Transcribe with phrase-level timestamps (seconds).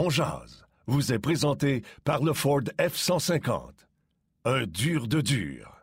[0.00, 3.72] On jase vous est présenté par le Ford F-150.
[4.44, 5.77] Un dur de dur.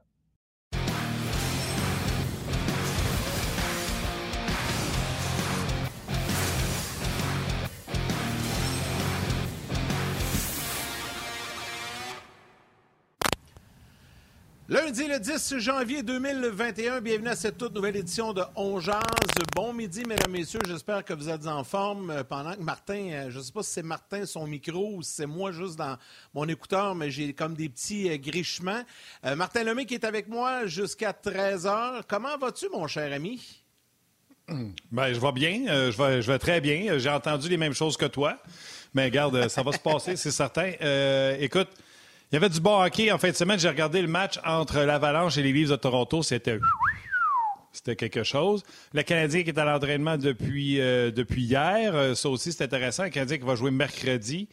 [14.68, 18.80] Lundi le 10 janvier 2021, bienvenue à cette toute nouvelle édition de On.
[19.56, 23.30] Bon midi, mesdames, messieurs, j'espère que vous êtes en forme euh, pendant que Martin, euh,
[23.30, 25.98] je ne sais pas si c'est Martin son micro ou si c'est moi juste dans
[26.34, 28.82] mon écouteur, mais j'ai comme des petits euh, grichements.
[29.36, 32.02] Martin Lemay qui est avec moi jusqu'à 13h.
[32.08, 33.64] Comment vas-tu, mon cher ami?
[34.92, 36.98] Ben, je vais bien, je, vais, très bien.
[36.98, 38.40] J'ai entendu les mêmes choses que toi,
[38.96, 40.72] mais regarde, ça va se passer, c'est certain.
[41.40, 41.70] écoute,
[42.36, 43.58] il y avait du bon hockey en fin de semaine.
[43.58, 46.22] J'ai regardé le match entre l'Avalanche et les Leafs de Toronto.
[46.22, 46.60] C'était.
[47.72, 48.62] C'était quelque chose.
[48.94, 53.06] Le Canadien qui est à l'entraînement depuis, euh, depuis hier, euh, ça aussi c'est intéressant.
[53.06, 54.50] Le Canadien qui va jouer mercredi.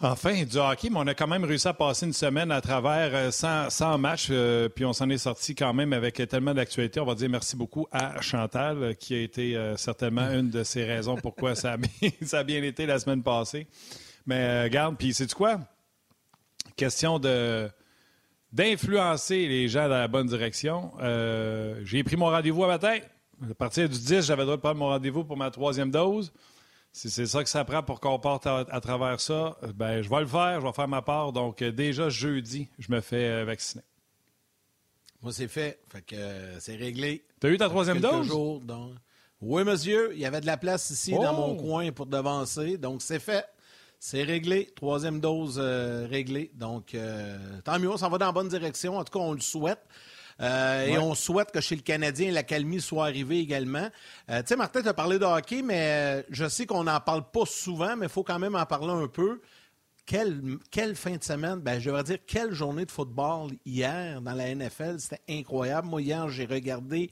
[0.00, 3.32] Enfin, du hockey, mais on a quand même réussi à passer une semaine à travers
[3.32, 7.00] 100, 100 matchs, euh, puis on s'en est sorti quand même avec tellement d'actualités.
[7.00, 11.16] On va dire merci beaucoup à Chantal, qui a été certainement une de ces raisons
[11.16, 13.66] pourquoi ça a, bien, ça a bien été la semaine passée.
[14.26, 15.58] Mais regarde, puis c'est quoi?
[16.78, 17.68] Question de
[18.50, 20.92] d'influencer les gens dans la bonne direction.
[21.00, 22.98] Euh, j'ai pris mon rendez-vous à matin.
[23.42, 26.32] À partir du 10, j'avais le droit de prendre mon rendez-vous pour ma troisième dose.
[26.90, 30.20] Si c'est ça que ça prend pour qu'on parte à, travers ça, ben je vais
[30.20, 31.32] le faire, je vais faire ma part.
[31.32, 33.82] Donc euh, déjà jeudi, je me fais euh, vacciner.
[35.20, 35.80] Moi, c'est fait.
[35.92, 36.16] Fait que
[36.58, 37.24] c'est réglé.
[37.40, 38.32] Tu as eu ta troisième dose?
[39.40, 40.12] Oui, monsieur.
[40.14, 41.56] Il y avait de la place ici dans mon oh!
[41.56, 42.78] coin pour devancer.
[42.78, 43.44] Donc, c'est fait.
[44.00, 44.66] C'est réglé.
[44.76, 46.50] Troisième dose euh, réglée.
[46.54, 48.96] Donc, euh, tant mieux, on s'en va dans la bonne direction.
[48.96, 49.80] En tout cas, on le souhaite.
[50.40, 53.88] Euh, et on souhaite que chez le Canadien, la calmie soit arrivée également.
[54.28, 57.44] tu sais, Martin, tu as parlé de hockey, mais je sais qu'on n'en parle pas
[57.44, 59.40] souvent, mais il faut quand même en parler un peu.
[60.06, 64.32] Quelle, quelle, fin de semaine, ben, je vais dire, quelle journée de football hier dans
[64.32, 65.00] la NFL.
[65.00, 65.88] C'était incroyable.
[65.88, 67.10] Moi, hier, j'ai regardé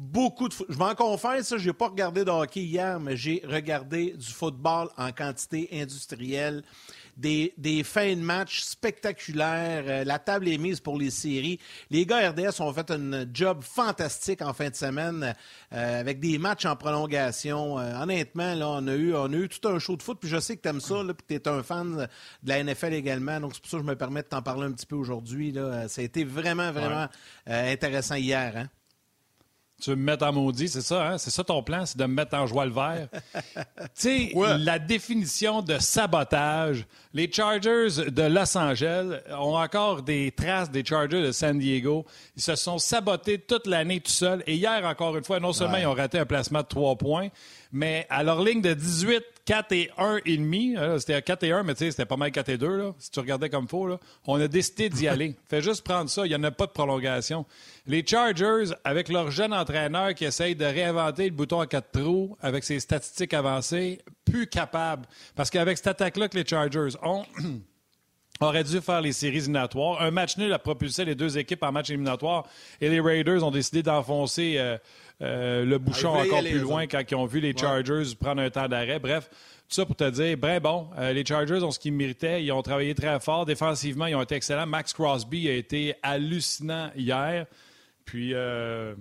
[0.00, 4.14] beaucoup de Je m'en confesse, je n'ai pas regardé de hockey hier, mais j'ai regardé
[4.16, 6.62] du football en quantité industrielle.
[7.16, 9.84] Des, des fins de match spectaculaires.
[9.86, 11.58] Euh, la table est mise pour les séries.
[11.90, 15.34] Les gars RDS ont fait un job fantastique en fin de semaine
[15.74, 17.78] euh, avec des matchs en prolongation.
[17.78, 20.18] Euh, honnêtement, là, on a, eu, on a eu tout un show de foot.
[20.18, 22.08] Puis je sais que tu aimes ça, puis tu es un fan
[22.42, 23.38] de la NFL également.
[23.38, 25.54] Donc c'est pour ça que je me permets de t'en parler un petit peu aujourd'hui.
[25.88, 27.08] Ça a été vraiment, vraiment
[27.46, 28.56] intéressant hier.
[28.56, 28.68] Hein?
[29.80, 31.18] Tu veux me mettre en maudit, c'est ça, hein?
[31.18, 33.08] C'est ça ton plan, c'est de me mettre en joie le vert?
[33.54, 33.62] tu
[33.94, 36.86] sais, la définition de sabotage.
[37.12, 42.04] Les Chargers de Los Angeles ont encore des traces des Chargers de San Diego.
[42.36, 44.42] Ils se sont sabotés toute l'année tout seuls.
[44.46, 47.28] Et hier, encore une fois, non seulement ils ont raté un placement de trois points,
[47.72, 51.64] mais à leur ligne de 18, 4 et 1 et demi, c'était 4 et 1,
[51.64, 53.88] mais tu sais, c'était pas mal 4 et 2, là, si tu regardais comme faux,
[53.88, 55.34] là, on a décidé d'y aller.
[55.48, 57.44] Fais juste prendre ça, il n'y en a pas de prolongation.
[57.84, 62.36] Les Chargers, avec leur jeune entraîneur qui essaye de réinventer le bouton à quatre trous
[62.40, 65.08] avec ses statistiques avancées, plus capable.
[65.34, 67.24] Parce qu'avec cette attaque-là que les Chargers ont,
[68.40, 70.00] aurait dû faire les séries éliminatoires.
[70.00, 72.46] Un match nul a propulsé les deux équipes en match éliminatoire
[72.80, 74.78] et les Raiders ont décidé d'enfoncer euh,
[75.22, 78.50] euh, le bouchon ah, encore plus loin quand ils ont vu les Chargers prendre un
[78.50, 78.98] temps d'arrêt.
[78.98, 79.28] Bref,
[79.68, 82.42] tout ça pour te dire, ben bon, euh, les Chargers ont ce qu'ils méritaient.
[82.42, 83.44] Ils ont travaillé très fort.
[83.44, 84.66] Défensivement, ils ont été excellents.
[84.66, 87.46] Max Crosby a été hallucinant hier.
[88.04, 88.94] Puis, euh,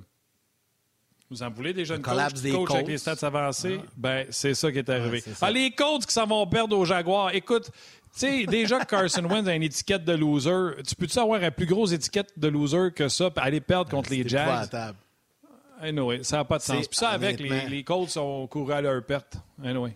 [1.32, 3.80] vous en voulez des jeunes coachs, des coachs avec les stats avancés?
[3.82, 3.90] Ah.
[3.96, 5.24] Ben, c'est ça qui est arrivé.
[5.42, 7.34] ah, les coachs qui s'en vont perdre aux Jaguars.
[7.34, 7.72] Écoute,
[8.14, 11.52] tu sais, déjà que Carson Wentz a une étiquette de loser, tu peux-tu avoir une
[11.52, 14.70] plus grosse étiquette de loser que ça, aller perdre contre les Jags?
[15.82, 16.88] Anyway, ça n'a pas de sens.
[16.88, 19.38] Puis ça, avec, les, les Colts ont couru à leur perte.
[19.64, 19.96] Anyway.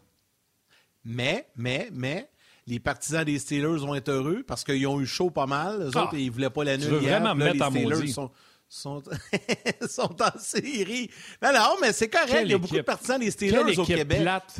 [1.04, 2.30] Mais, mais, mais,
[2.66, 5.82] les partisans des Steelers vont être heureux parce qu'ils ont eu chaud pas mal.
[5.82, 6.04] Eux ah.
[6.04, 6.86] autres, ils ne voulaient pas la nuit.
[6.86, 8.12] Veux vraiment me mettre en maudit.
[8.14, 8.32] Sont,
[8.70, 9.04] sont,
[9.90, 11.10] sont, en série.
[11.42, 12.44] Non, non, mais c'est correct.
[12.44, 14.22] il y a beaucoup de partisans des Steelers au Québec.
[14.22, 14.56] Plate.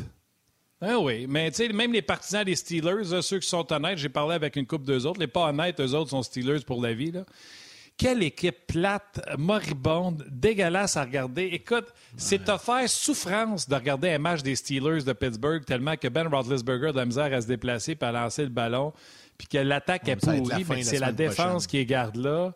[0.80, 4.10] Ah oui, mais tu sais, même les partisans des Steelers, ceux qui sont honnêtes, j'ai
[4.10, 5.18] parlé avec une couple d'eux autres.
[5.18, 7.10] Les pas honnêtes, eux autres sont Steelers pour la vie.
[7.10, 7.24] Là
[7.96, 11.44] Quelle équipe plate, moribonde, dégueulasse à regarder.
[11.52, 11.86] Écoute,
[12.16, 16.26] c'est te faire souffrance de regarder un match des Steelers de Pittsburgh tellement que Ben
[16.26, 18.92] Roethlisberger a de la misère à se déplacer et à lancer le ballon,
[19.38, 22.52] puis que l'attaque est pourrie, mais c'est la défense qui est garde là.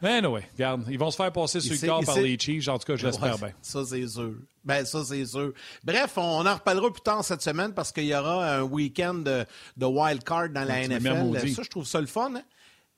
[0.00, 2.68] Anyway, regarde, ils vont se faire passer sur le corps par les Chiefs.
[2.68, 3.52] En tout cas, je l'espère bien.
[3.60, 4.34] Ça, c'est sûr.
[4.64, 5.52] Ben, ça, c'est sûr.
[5.82, 9.44] Bref, on en reparlera plus tard cette semaine parce qu'il y aura un week-end de,
[9.76, 11.52] de wild card dans la NFL.
[11.52, 12.32] Ça, je trouve ça le fun.
[12.36, 12.42] Hein?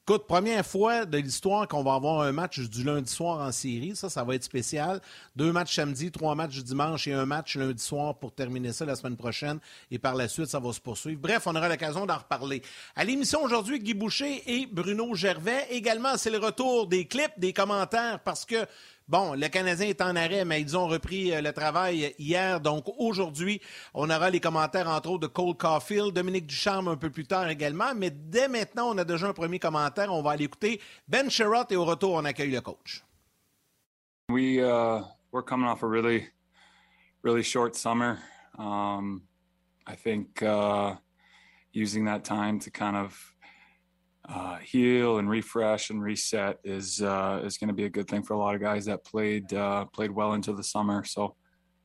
[0.09, 3.95] Écoute, première fois de l'histoire qu'on va avoir un match du lundi soir en série.
[3.95, 5.01] Ça, ça va être spécial.
[5.37, 8.97] Deux matchs samedi, trois matchs dimanche et un match lundi soir pour terminer ça la
[8.97, 9.61] semaine prochaine.
[9.91, 11.21] Et par la suite, ça va se poursuivre.
[11.21, 12.63] Bref, on aura l'occasion d'en reparler.
[12.97, 15.67] À l'émission aujourd'hui, Guy Boucher et Bruno Gervais.
[15.71, 18.67] Également, c'est le retour des clips, des commentaires parce que
[19.11, 22.61] Bon, le Canadien est en arrêt, mais ils ont repris euh, le travail hier.
[22.61, 23.61] Donc aujourd'hui,
[23.93, 27.49] on aura les commentaires, entre autres, de Cole Caulfield, Dominique Ducharme un peu plus tard
[27.49, 27.93] également.
[27.97, 30.15] Mais dès maintenant, on a déjà un premier commentaire.
[30.15, 33.03] On va aller écouter Ben Sherrod et au retour, on accueille le coach.
[34.29, 35.03] We, uh,
[35.33, 36.29] we're coming off a really,
[37.25, 38.17] really short summer.
[38.57, 39.23] Um,
[39.89, 40.95] I think uh,
[41.73, 42.23] using that
[44.33, 48.23] uh, heal and refresh and reset is uh, is going to be a good thing
[48.23, 51.05] for a lot of guys that played uh, played well into the summer.
[51.05, 51.35] So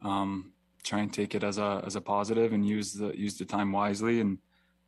[0.04, 0.54] um,
[0.84, 3.72] try and take it as a as a positive and use the use the time
[3.72, 4.38] wisely and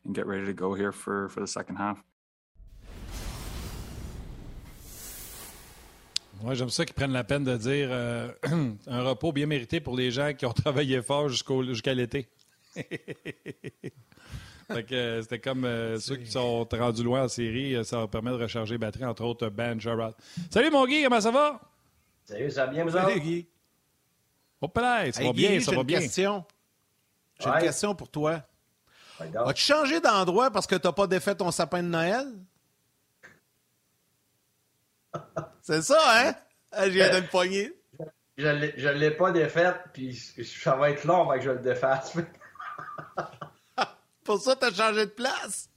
[0.06, 2.04] and get ready to go here for for the second half.
[6.44, 8.32] Moi, j'aime ça qu'ils prennent la peine de dire euh,
[8.88, 12.28] un repos bien mérité pour les gens qui ont travaillé fort jusqu'au, jusqu'à l'été.
[14.70, 18.32] Euh, c'était comme euh, ceux qui sont rendus loin en série, euh, ça leur permet
[18.32, 20.14] de recharger batterie, entre autres Ben Gerard.
[20.50, 21.62] Salut mon Guy, comment ça va?
[22.26, 23.48] Salut, ça va bien, vous Salut Guy.
[24.60, 26.00] Oh, là, ça va bien, ça va bien.
[26.00, 26.44] Question.
[27.40, 28.44] J'ai une question pour toi.
[29.20, 32.28] As-tu changé d'endroit parce que tu n'as pas défait ton sapin de Noël?
[35.62, 36.34] C'est ça, hein?
[36.72, 37.74] Ah, j'ai viens de le poigner.
[38.38, 42.14] Je ne l'ai pas défait, puis ça va être long avant que je le défasse.
[44.28, 45.70] pour ça, tu as changé de place.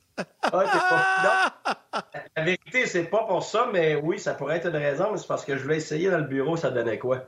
[0.43, 1.55] Ah,
[2.37, 5.27] la vérité, c'est pas pour ça, mais oui, ça pourrait être une raison, mais c'est
[5.27, 7.27] parce que je voulais essayer dans le bureau, ça donnait quoi.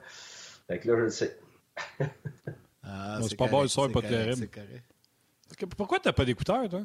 [0.67, 1.39] Fait que là, je le sais.
[2.83, 4.49] Ah, c'est pas bon le son, pas terrible.
[5.77, 6.83] Pourquoi t'as pas d'écouteurs, toi?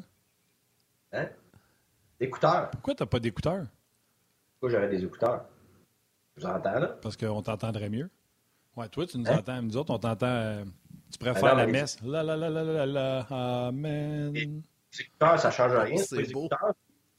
[1.12, 1.28] Hein?
[2.20, 2.70] D'écouteurs?
[2.70, 3.66] Pourquoi t'as pas d'écouteurs?
[4.52, 5.44] Pourquoi j'aurais des écouteurs?
[6.36, 6.86] Vous entends, là?
[7.02, 8.08] Parce qu'on t'entendrait mieux.
[8.76, 9.38] Ouais, toi, tu nous hein?
[9.38, 9.60] entends.
[9.60, 10.64] Nous autres, on t'entend.
[11.10, 11.98] Tu préfères la messe.
[12.02, 13.20] La la la la la la,
[13.68, 14.32] amen.
[14.32, 15.96] Les écouteurs, ça change rien.
[15.96, 16.48] C'est beau.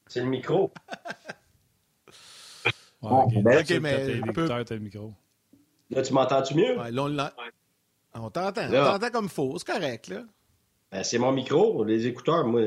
[0.07, 0.71] C'est le micro.
[3.01, 5.13] ok, ben, mais t'as le micro.
[5.91, 6.79] Là, tu m'entends-tu mieux?
[6.79, 7.33] Ouais, là,
[8.13, 8.67] on, on t'entend.
[8.67, 9.55] On t'entend comme faux.
[9.57, 10.23] C'est correct, là.
[10.91, 11.83] Ben, c'est mon micro.
[11.83, 12.61] Les écouteurs, moi...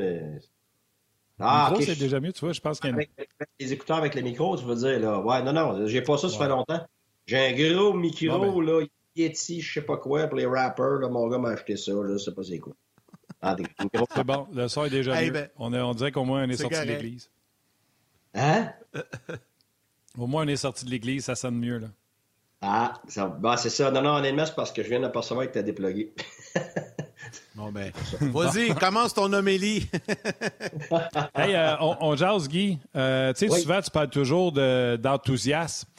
[1.39, 3.25] Ah, le micro, c'est déjà mieux, tu vois, je pense qu'il y a...
[3.59, 5.19] Les écouteurs avec le micro, tu veux dire, là.
[5.19, 6.85] Ouais, non, non, j'ai pas ça, ça fait longtemps.
[7.25, 8.61] J'ai un gros micro, ben.
[8.61, 8.85] là,
[9.15, 10.99] Yeti, je sais pas quoi, pour les rappers.
[10.99, 12.73] Là, mon gars m'a acheté ça, je sais pas c'est quoi.
[13.41, 13.55] Ah,
[14.15, 15.31] c'est bon, le son est déjà mieux.
[15.31, 17.29] Ben, on, est, on dirait qu'au moins on est, sorti de l'église.
[18.33, 18.71] Hein?
[20.17, 21.87] Au moins on est sorti de l'église, ça sonne mieux, là.
[22.65, 23.91] Ah, ça, bah, c'est ça.
[23.91, 26.13] Non, non, honnêtement, c'est parce que je viens d'apercevoir que t'as déplugué.
[27.55, 29.89] bon, ben, vas-y, commence ton homélie.
[31.35, 32.79] hey, euh, on, on, jase, Guy.
[32.95, 35.89] Euh, tu sais, souvent, tu parles toujours d'enthousiasme.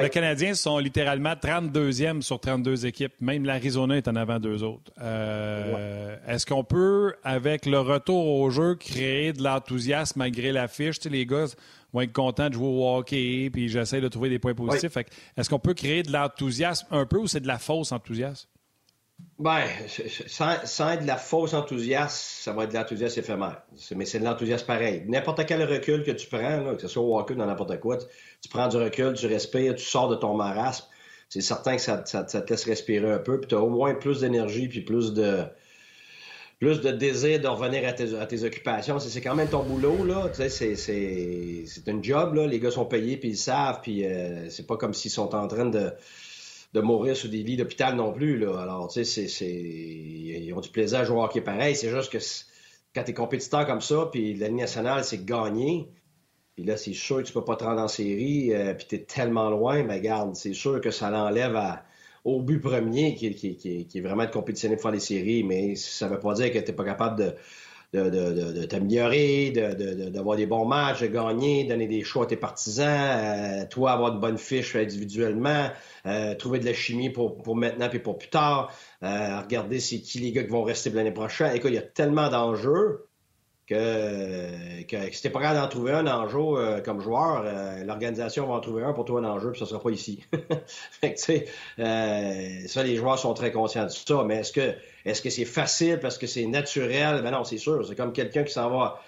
[0.00, 3.12] Les Canadiens sont littéralement 32e sur 32 équipes.
[3.20, 4.90] Même l'Arizona est en avant d'eux autres.
[5.00, 10.98] Euh, est-ce qu'on peut, avec le retour au jeu, créer de l'enthousiasme malgré l'affiche?
[10.98, 11.44] Tu sais, les gars
[11.92, 14.96] vont être contents de jouer au hockey, puis j'essaie de trouver des points positifs.
[15.36, 18.48] Est-ce qu'on peut créer de l'enthousiasme un peu ou c'est de la fausse enthousiasme?
[19.42, 19.64] Ben,
[20.28, 23.62] sans, être de la fausse enthousiasme, ça va être de l'enthousiasme éphémère.
[23.96, 25.02] Mais c'est de l'enthousiasme pareil.
[25.08, 27.98] N'importe quel recul que tu prends, que ce soit au hockey ou dans n'importe quoi,
[27.98, 30.86] tu, prends du recul, tu respires, tu sors de ton marasme.
[31.28, 34.20] C'est certain que ça, te laisse respirer un peu, puis tu as au moins plus
[34.20, 35.40] d'énergie, puis plus de
[36.60, 39.00] plus de désir de revenir à tes, occupations.
[39.00, 40.28] C'est quand même ton boulot, là.
[40.28, 42.46] Tu sais, c'est un job, là.
[42.46, 45.48] Les gars sont payés, puis ils savent, puis euh, c'est pas comme s'ils sont en
[45.48, 45.92] train de
[46.72, 48.38] de mourir sur des lits d'hôpital non plus.
[48.38, 48.60] Là.
[48.60, 51.76] Alors, tu sais, ils ont du plaisir à jouer au hockey pareil.
[51.76, 52.18] C'est juste que
[52.94, 55.88] quand tu es compétiteur comme ça, puis la Ligue nationale, c'est gagner.
[56.54, 58.96] Puis là, c'est sûr que tu peux pas te rendre en série, euh, puis tu
[58.96, 61.58] es tellement loin, mais garde, c'est sûr que ça l'enlève
[62.24, 66.20] au but premier, qui, est vraiment de compétitionner pour faire les séries, mais ça veut
[66.20, 67.34] pas dire que tu n'es pas capable de
[67.92, 72.36] de, de, de t'améliorer, d'avoir des bons matchs, de gagner, donner des choix à tes
[72.36, 75.68] partisans, euh, toi avoir de bonnes fiches individuellement,
[76.06, 78.72] euh, trouver de la chimie pour, pour maintenant puis pour plus tard,
[79.02, 81.54] euh, regarder c'est qui les gars qui vont rester l'année prochaine.
[81.54, 83.08] Écoute, il y a tellement d'enjeux
[83.66, 88.46] que, que si t'es pas capable d'en trouver un enjeu euh, comme joueur, euh, l'organisation
[88.46, 90.24] va en trouver un pour toi un enjeu, puis ça sera pas ici.
[90.32, 91.46] fait que, tu sais,
[91.78, 94.24] euh, ça, les joueurs sont très conscients de ça.
[94.24, 97.22] Mais est-ce que est-ce que c'est facile parce que c'est naturel?
[97.22, 97.86] Ben non, c'est sûr.
[97.86, 99.00] C'est comme quelqu'un qui s'en va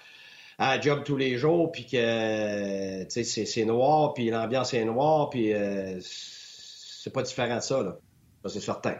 [0.57, 5.53] à job tous les jours, puis que, c'est noir, puis l'ambiance est noire, puis
[6.01, 7.97] c'est pas différent de ça, là.
[8.43, 8.95] Ça, c'est certain.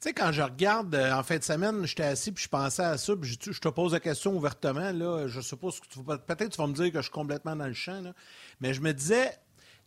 [0.00, 2.84] Tu sais, quand je regarde euh, en fin de semaine, j'étais assis puis je pensais
[2.84, 4.92] à ça, puis je, te pose la question ouvertement.
[4.92, 5.86] Là, je suppose que
[6.18, 8.12] peut-être tu vas me dire que je suis complètement dans le champ, là,
[8.60, 9.32] mais je me disais,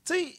[0.03, 0.33] tu sais,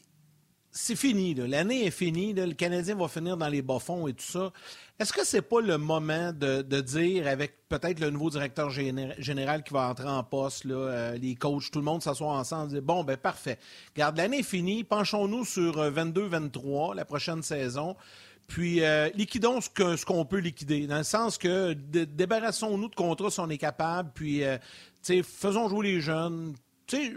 [0.75, 1.35] c'est fini.
[1.35, 2.33] L'année est finie.
[2.33, 4.51] le Canadien va finir dans les bas-fonds et tout ça.
[4.99, 9.73] Est-ce que c'est pas le moment de, dire, avec peut-être le nouveau directeur général qui
[9.73, 13.03] va entrer en poste, euh, les coachs, tout le monde s'assoit ensemble et dire Bon,
[13.03, 13.59] ben parfait.
[13.95, 14.83] Garde, l'année est finie.
[14.83, 17.95] Penchons-nous sur 22-23, euh, la prochaine saison.
[18.47, 23.39] Puis euh, liquidons ce qu'on peut liquider, dans le sens que débarrassons-nous de contrats si
[23.39, 24.41] on est capable, puis
[25.23, 26.55] faisons jouer les jeunes.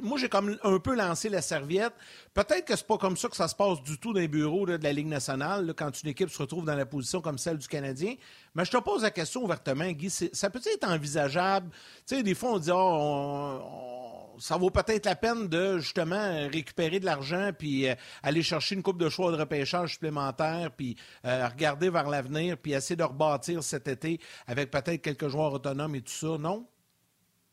[0.03, 1.93] Moi, j'ai comme un peu lancé la serviette.
[2.35, 4.67] Peut-être que c'est pas comme ça que ça se passe du tout dans les bureaux
[4.67, 7.69] de la Ligue nationale, quand une équipe se retrouve dans la position comme celle du
[7.69, 8.15] Canadien.
[8.55, 11.71] Mais je te pose la question ouvertement, Guy, ça peut être envisageable?
[12.11, 17.05] des fois, on dit, oh, on ça vaut peut-être la peine de justement récupérer de
[17.05, 21.91] l'argent puis euh, aller chercher une coupe de choix de repêchage supplémentaire puis euh, regarder
[21.91, 26.13] vers l'avenir puis essayer de rebâtir cet été avec peut-être quelques joueurs autonomes et tout
[26.13, 26.67] ça, non?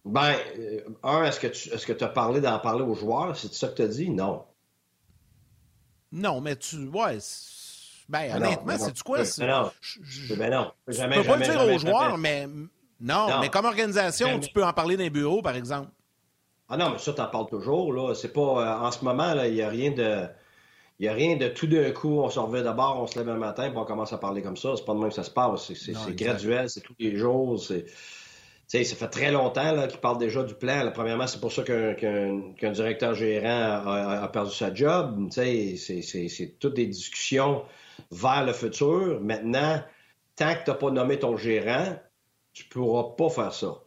[0.06, 3.38] Ben, euh, un, est-ce que tu est-ce que as parlé d'en parler aux joueurs?
[3.38, 4.10] C'est ça que tu as dit?
[4.10, 4.44] Non.
[6.12, 6.88] Non, mais tu.
[6.88, 7.18] Ouais.
[8.10, 9.20] Ben, ben honnêtement, c'est-tu quoi?
[9.38, 9.72] Ben non.
[10.38, 10.72] ben non.
[10.90, 12.48] Jamais, peux pas le dire aux joueurs, mais.
[13.00, 15.90] Non, mais comme organisation, tu peux en parler dans les bureaux, par exemple.
[16.70, 18.14] Ah non, mais ça, t'en parles toujours, là.
[18.14, 18.42] C'est pas.
[18.42, 20.26] Euh, en ce moment, il n'y a rien de.
[21.00, 23.28] Il n'y a rien de tout d'un coup, on se revient d'abord, on se lève
[23.30, 24.74] un matin, puis on commence à parler comme ça.
[24.78, 25.74] C'est pas de même que ça se passe.
[25.74, 27.60] C'est graduel, c'est tous les jours.
[27.60, 27.86] C'est.
[28.78, 30.90] Sais, ça fait très longtemps qu'il parle déjà du plan.
[30.94, 35.30] premièrement, c'est pour ça qu'un directeur gérant a, perdu sa job.
[35.32, 37.64] C'est toutes des discussions
[38.12, 39.20] vers le futur.
[39.22, 39.82] Maintenant,
[40.36, 41.96] tant que tu n'as pas nommé ton gérant,
[42.54, 43.80] tu ne pourras pas faire ça.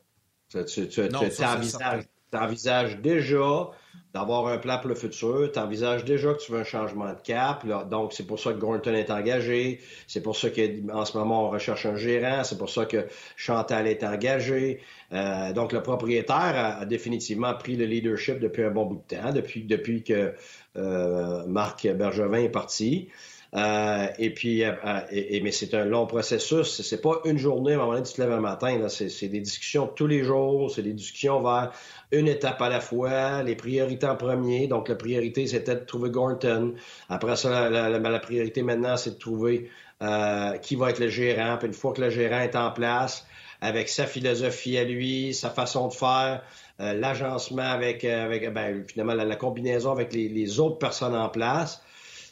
[0.48, 3.70] Tu, tu, tu, tu envisages déjà
[4.16, 7.20] d'avoir un plan pour le futur, tu envisages déjà que tu veux un changement de
[7.22, 7.66] cap.
[7.90, 11.50] donc, c'est pour ça que Gorton est engagé, c'est pour ça qu'en ce moment, on
[11.50, 13.06] recherche un gérant, c'est pour ça que
[13.36, 14.80] Chantal est engagé.
[15.12, 19.32] Euh, donc, le propriétaire a, définitivement pris le leadership depuis un bon bout de temps,
[19.34, 20.32] depuis, depuis que
[20.76, 23.08] euh, Marc Bergevin est parti.
[23.54, 24.72] Euh, et puis, euh,
[25.10, 26.82] et, mais c'est un long processus.
[26.82, 28.88] C'est pas une journée, à un moment donné, tu te lèves un matin.
[28.88, 30.70] C'est des discussions tous les jours.
[30.70, 31.72] C'est des discussions vers
[32.12, 34.66] une étape à la fois, les priorités en premier.
[34.66, 36.74] Donc, la priorité, c'était de trouver Gorton.
[37.08, 39.70] Après ça, la, priorité maintenant, c'est de trouver
[40.02, 41.56] euh, qui va être le gérant.
[41.58, 43.26] Puis une fois que le gérant est en place,
[43.60, 46.42] avec sa philosophie à lui, sa façon de faire,
[46.78, 51.80] l'agencement avec, avec ben, finalement la, combinaison avec les autres personnes en place,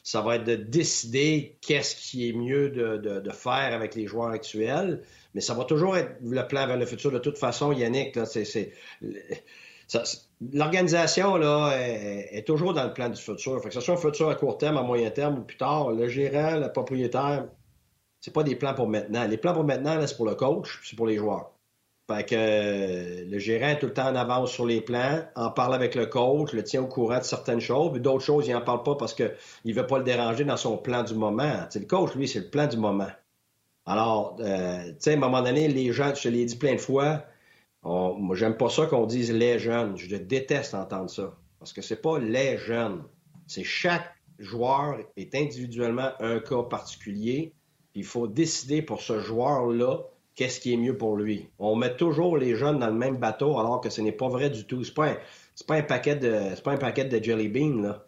[0.04, 5.02] ça va être de décider qu'est-ce qui est mieux de, faire avec les joueurs actuels.
[5.34, 7.10] Mais ça va toujours être le plan vers le futur.
[7.10, 8.72] De toute façon, Yannick, c'est,
[10.52, 13.62] l'organisation là, est, toujours dans le plan du futur.
[13.62, 16.06] que ce soit un futur à court terme, à moyen terme ou plus tard, le
[16.06, 17.46] gérant, le propriétaire,
[18.20, 19.26] c'est pas des plans pour maintenant.
[19.26, 21.53] Les plans pour maintenant, c'est pour le coach, c'est pour les joueurs.
[22.06, 25.50] Fait que euh, le gérant est tout le temps en avance sur les plans, en
[25.50, 28.52] parle avec le coach, le tient au courant de certaines choses, mais d'autres choses, il
[28.52, 29.34] n'en parle pas parce qu'il
[29.64, 31.66] ne veut pas le déranger dans son plan du moment.
[31.74, 33.10] le coach, lui, c'est le plan du moment.
[33.86, 36.80] Alors, euh, tu sais, à un moment donné, les gens, je l'ai dit plein de
[36.80, 37.24] fois,
[37.84, 39.96] moi, j'aime pas ça qu'on dise les jeunes.
[39.96, 41.34] Je déteste entendre ça.
[41.58, 43.02] Parce que c'est pas les jeunes.
[43.46, 47.52] C'est chaque joueur est individuellement un cas particulier.
[47.94, 49.98] Il faut décider pour ce joueur-là
[50.34, 51.48] qu'est-ce qui est mieux pour lui.
[51.58, 54.50] On met toujours les jeunes dans le même bateau alors que ce n'est pas vrai
[54.50, 54.84] du tout.
[54.84, 55.16] C'est pas un,
[55.66, 58.06] pas paquet de c'est jelly beans là.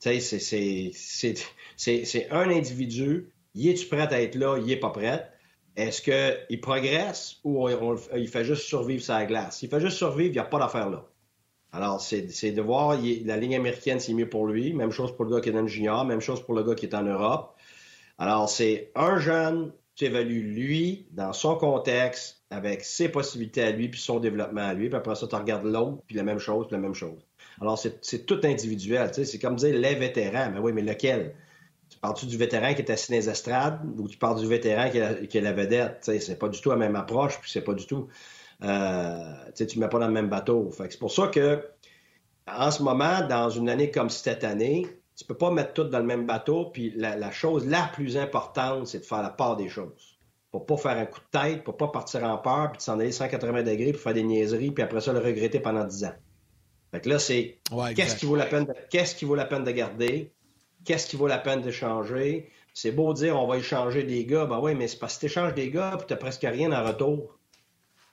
[0.00, 0.92] Tu sais,
[1.76, 3.32] c'est un individu.
[3.54, 4.58] Y es-tu prêt à être là?
[4.58, 5.30] Y est pas prêt.
[5.76, 7.68] Est-ce qu'il progresse ou
[8.14, 9.58] il fait juste survivre sa glace?
[9.58, 11.06] S'il fait juste survivre, il n'y a pas d'affaire là.
[11.70, 14.74] Alors, c'est de voir, la ligne américaine, c'est mieux pour lui.
[14.74, 16.84] Même chose pour le gars qui est dans junior, même chose pour le gars qui
[16.84, 17.56] est en Europe.
[18.18, 23.88] Alors, c'est un jeune tu évalues lui dans son contexte, avec ses possibilités à lui,
[23.88, 26.66] puis son développement à lui, puis après ça, tu regardes l'autre, puis la même chose,
[26.66, 27.18] puis la même chose.
[27.60, 29.08] Alors, c'est tout individuel.
[29.08, 30.50] Tu sais, c'est comme dire les vétérans.
[30.50, 31.34] Mais oui, mais lequel?
[31.88, 34.88] Tu parles-tu du vétéran qui est assis dans les estrades ou tu parles du vétéran
[34.90, 36.00] qui est la, vedette?
[36.02, 38.08] Tu sais, c'est pas du tout la même approche, puis c'est pas du tout.
[38.62, 40.70] Euh, tu tu mets pas dans le même bateau.
[40.72, 41.62] C'est pour ça que,
[42.46, 44.86] en ce moment, dans une année comme cette année,
[45.22, 46.66] tu peux pas mettre tout dans le même bateau.
[46.66, 50.18] Puis la, chose la plus importante, c'est de faire la part des choses.
[50.50, 52.98] pour pas faire un coup de tête, pour pas partir en peur, puis de s'en
[52.98, 56.14] aller 180 degrés pour faire des niaiseries, puis après ça le regretter pendant 10 ans.
[56.90, 57.58] Fait que là, c'est
[57.94, 60.32] qu'est-ce qui vaut la peine de, qu'est-ce qui vaut la peine de garder,
[60.84, 62.50] qu'est-ce qui vaut la peine d'échanger.
[62.74, 65.26] C'est beau dire on va échanger des gars, ben oui, mais c'est parce que tu
[65.26, 67.38] échanges des gars, puis tu presque rien en retour.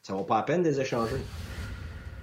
[0.03, 1.17] Ça vaut pas la peine de les échanger.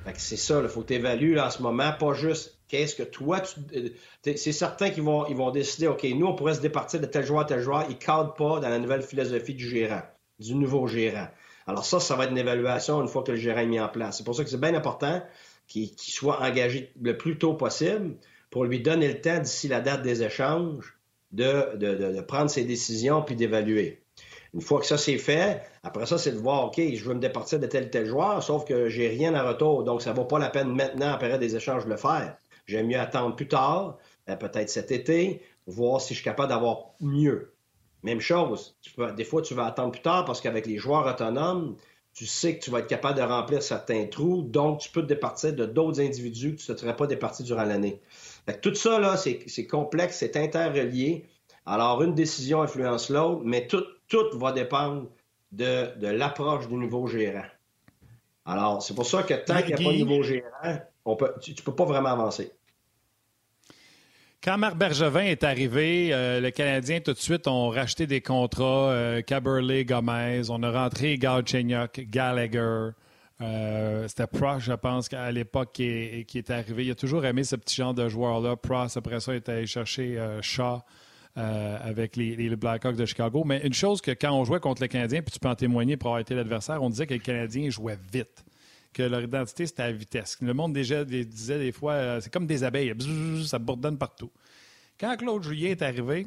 [0.05, 2.95] Fait que c'est ça, il faut que tu évalues en ce moment, pas juste qu'est-ce
[2.95, 3.61] que toi, tu...
[3.77, 3.89] Euh,
[4.23, 7.25] c'est certain qu'ils vont, ils vont décider, OK, nous, on pourrait se départir de tel
[7.25, 7.85] joueur, tel joueur.
[7.89, 10.03] Ils ne cadrent pas dans la nouvelle philosophie du gérant,
[10.39, 11.29] du nouveau gérant.
[11.67, 13.89] Alors ça, ça va être une évaluation une fois que le gérant est mis en
[13.89, 14.19] place.
[14.19, 15.23] C'est pour ça que c'est bien important
[15.67, 18.15] qu'il soit engagé le plus tôt possible
[18.51, 20.97] pour lui donner le temps d'ici la date des échanges
[21.33, 24.03] de, prendre ses décisions puis d'évaluer.
[24.55, 27.21] Une fois que ça c'est fait, après ça, c'est de voir, OK, je veux me
[27.21, 30.25] départir de tel tel joueur, sauf que j'ai rien en retour, donc ça ne vaut
[30.25, 32.37] pas la peine maintenant, en période des échanges, de le faire.
[32.67, 36.91] J'aime mieux attendre plus tard, euh, peut-être cet été, voir si je suis capable d'avoir
[37.01, 37.53] mieux.
[38.03, 38.77] Même chose,
[39.17, 41.77] des fois, tu vas attendre plus tard parce qu'avec les joueurs autonomes,
[42.15, 45.07] tu sais que tu vas être capable de remplir certains trous, donc tu peux te
[45.07, 48.01] départir de d'autres individus que tu ne serais pas départi durant l'année.
[48.63, 51.27] Tout ça, là, c'est complexe, c'est interrelié.
[51.67, 55.09] Alors, une décision influence l'autre, mais tout, tout va dépendre
[55.53, 57.45] de, l'approche du nouveau gérant.
[58.45, 61.53] Alors, c'est pour ça que tant qu'il n'y a pas de nouveau gérant, on tu
[61.53, 62.53] ne peux pas vraiment avancer.
[64.43, 68.91] Quand Marc Bergevin est arrivé, euh, le Canadien tout de suite ont racheté des contrats,
[68.91, 72.91] euh, Gomez, on a rentré Galchenyuk, Gallagher.
[73.41, 76.85] Euh, c'était Pross, je pense, à l'époque qui est, arrivé.
[76.87, 78.57] Il a toujours aimé ce petit genre de joueur-là.
[78.57, 80.83] Pross, après ça, est allé chercher Shaw.
[81.39, 83.45] Euh, avec les, Blackhawks de Chicago.
[83.45, 85.99] Mais une chose que quand on jouait contre les Canadiens, puis tu peux en témoigner
[85.99, 88.43] pour avoir été l'adversaire, on disait que les Canadiens jouaient vite,
[88.97, 90.39] que leur identité c'était la vitesse.
[90.41, 92.95] Le monde déjà disait des fois, euh, c'est comme des abeilles,
[93.45, 94.33] ça bourdonne partout.
[94.99, 96.27] Quand Claude Julien est arrivé,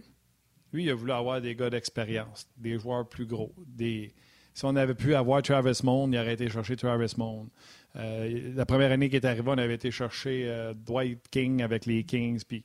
[0.72, 3.52] lui, il a voulu avoir des gars d'expérience, des joueurs plus gros.
[3.80, 7.50] Si on avait pu avoir Travis Moon, il aurait été chercher Travis Moon.
[7.96, 12.04] Euh, la première année qu'il est arrivé, on avait été chercher Dwight King avec les
[12.04, 12.44] Kings.
[12.48, 12.64] Puis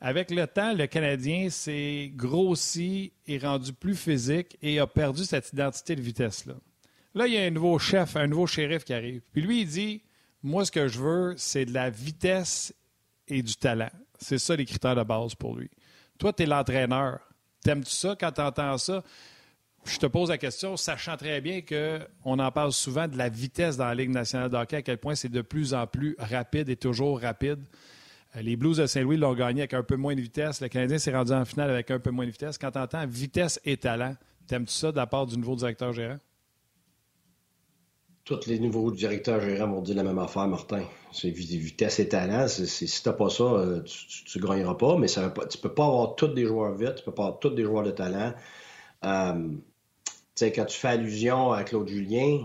[0.00, 5.52] avec le temps, le Canadien s'est grossi et rendu plus physique et a perdu cette
[5.52, 6.54] identité de vitesse-là.
[7.14, 9.22] Là, il y a un nouveau chef, un nouveau shérif qui arrive.
[9.32, 10.02] Puis lui, il dit
[10.42, 12.74] Moi, ce que je veux, c'est de la vitesse
[13.28, 13.90] et du talent.
[14.18, 15.70] C'est ça les critères de base pour lui.
[16.18, 17.20] Toi, tu es l'entraîneur.
[17.62, 19.02] T'aimes-tu ça quand tu entends ça?
[19.84, 23.78] Je te pose la question, sachant très bien qu'on en parle souvent de la vitesse
[23.78, 26.68] dans la Ligue nationale de hockey, à quel point c'est de plus en plus rapide
[26.68, 27.60] et toujours rapide.
[28.36, 30.60] Euh, les Blues de Saint-Louis l'ont gagné avec un peu moins de vitesse.
[30.60, 32.58] Le Canadien s'est rendu en finale avec un peu moins de vitesse.
[32.58, 34.14] Quand tu entends vitesse et talent,
[34.46, 36.18] t'aimes-tu ça de la part du nouveau directeur gérant?
[38.24, 40.84] Tous les nouveaux directeurs gérants vont dire la même affaire, Martin.
[41.12, 42.46] C'est vitesse et talent.
[42.48, 46.14] si tu n'as pas ça, euh, tu ne gagneras pas, mais tu peux pas avoir
[46.14, 48.32] tous des joueurs vite, tu peux pas avoir tous des joueurs de talent.
[49.04, 49.48] Euh,
[50.40, 52.38] quand tu fais allusion à Claude Julien,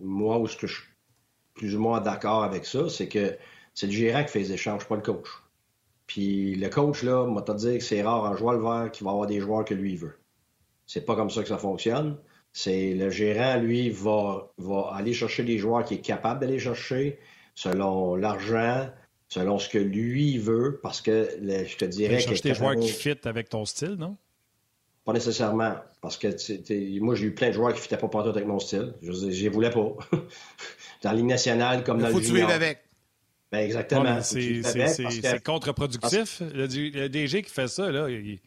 [0.00, 0.90] moi, où ce que je suis
[1.54, 3.36] plus ou moins d'accord avec ça, c'est que
[3.74, 5.28] c'est le gérant qui fait les échanges, pas le coach.
[6.06, 9.04] Puis le coach, là, moi, te dire que c'est rare en jouant le vert qu'il
[9.04, 10.18] va avoir des joueurs que lui veut.
[10.86, 12.16] C'est pas comme ça que ça fonctionne.
[12.52, 17.18] C'est le gérant, lui, va, va aller chercher les joueurs qu'il est capable d'aller chercher
[17.54, 18.90] selon l'argent,
[19.28, 22.22] selon ce que lui veut, parce que je te dirais que.
[22.22, 24.16] chercher des joueurs qui fit avec ton style, non?
[25.04, 25.76] Pas nécessairement.
[26.02, 26.28] Parce que
[27.00, 28.94] moi, j'ai eu plein de joueurs qui ne fitaient pas partout avec mon style.
[29.02, 29.80] Je ne voulais pas.
[31.02, 32.48] dans la Ligue nationale, comme dans le junior.
[32.48, 32.78] Faut avec.
[33.52, 34.20] Ben exactement.
[34.22, 36.42] c'est contre-productif.
[36.54, 38.38] Le, DG qui fait ça, là, il,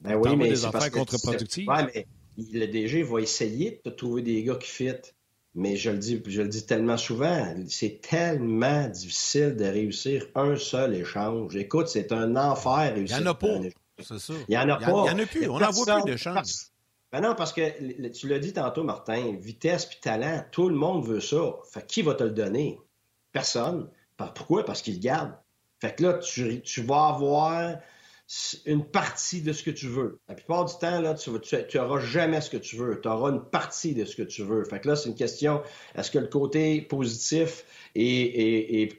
[0.00, 1.68] ben oui, mais des affaires contre-productives.
[1.68, 2.06] Oui, mais
[2.36, 4.92] le DG va essayer de trouver des gars qui fit.
[5.56, 10.56] Mais je le dis, je le dis tellement souvent, c'est tellement difficile de réussir un
[10.56, 11.54] seul échange.
[11.54, 13.18] Écoute, c'est un enfer réussir.
[13.18, 13.60] Il n'y en a pas.
[14.00, 14.32] C'est ça.
[14.48, 14.86] Il n'y en a pas.
[14.86, 15.48] Il n'y en a plus.
[15.48, 16.70] On n'en voit plus d'échanges.
[17.12, 21.06] Ben non, parce que tu l'as dit tantôt, Martin, vitesse puis talent, tout le monde
[21.06, 21.54] veut ça.
[21.70, 22.80] Fait qui va te le donner?
[23.30, 23.88] Personne.
[24.16, 24.64] Pourquoi?
[24.64, 25.36] Parce qu'ils gardent.
[25.80, 27.78] Fait que là, tu, vas avoir
[28.66, 30.18] une partie de ce que tu veux.
[30.28, 31.30] La plupart du temps, tu
[31.78, 33.00] n'auras jamais ce que tu veux.
[33.00, 34.64] Tu auras une partie de ce que tu veux.
[34.64, 35.62] Fait que là, c'est une question,
[35.94, 38.90] est-ce que le côté positif est,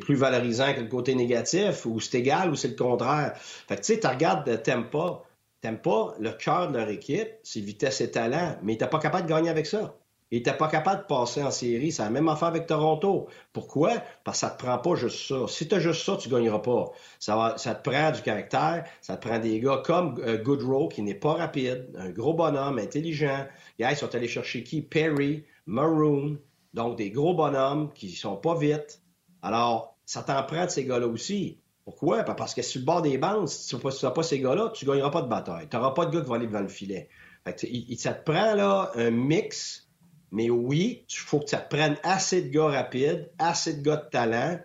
[0.00, 3.34] plus valorisant que le côté négatif, ou c'est égal, ou c'est le contraire?
[3.36, 4.44] Fait que tu sais, tu regardes,
[4.90, 5.24] pas.
[5.60, 8.98] T'aimes pas le cœur de leur équipe, c'est vitesse et talent, mais tu n'es pas
[8.98, 9.96] capable de gagner avec ça.
[10.30, 11.92] Il n'était pas capable de passer en série.
[11.92, 13.28] C'est la même affaire avec Toronto.
[13.52, 13.92] Pourquoi?
[14.24, 15.46] Parce que ça ne te prend pas juste ça.
[15.46, 16.90] Si tu as juste ça, tu ne gagneras pas.
[17.18, 21.14] Ça, te prend du caractère, ça te prend des gars comme euh, Goodrow, qui n'est
[21.14, 23.46] pas rapide, un gros bonhomme, intelligent.
[23.78, 24.82] ils sont allés chercher qui?
[24.82, 26.38] Perry, Maroon,
[26.72, 29.00] donc des gros bonhommes qui ne sont pas vite.
[29.42, 31.58] Alors, ça t'en prend de ces gars-là aussi.
[31.84, 32.22] Pourquoi?
[32.22, 34.90] Parce que sur le bord des bandes, si tu n'as pas, ces gars-là, tu ne
[34.90, 35.68] gagneras pas de bataille.
[35.68, 37.08] Tu n'auras pas de gars qui vont aller devant le filet.
[37.62, 39.83] il, ça te prend là un mix,
[40.34, 44.10] mais oui, il faut que ça prenne assez de gars rapides, assez de gars de
[44.10, 44.58] talent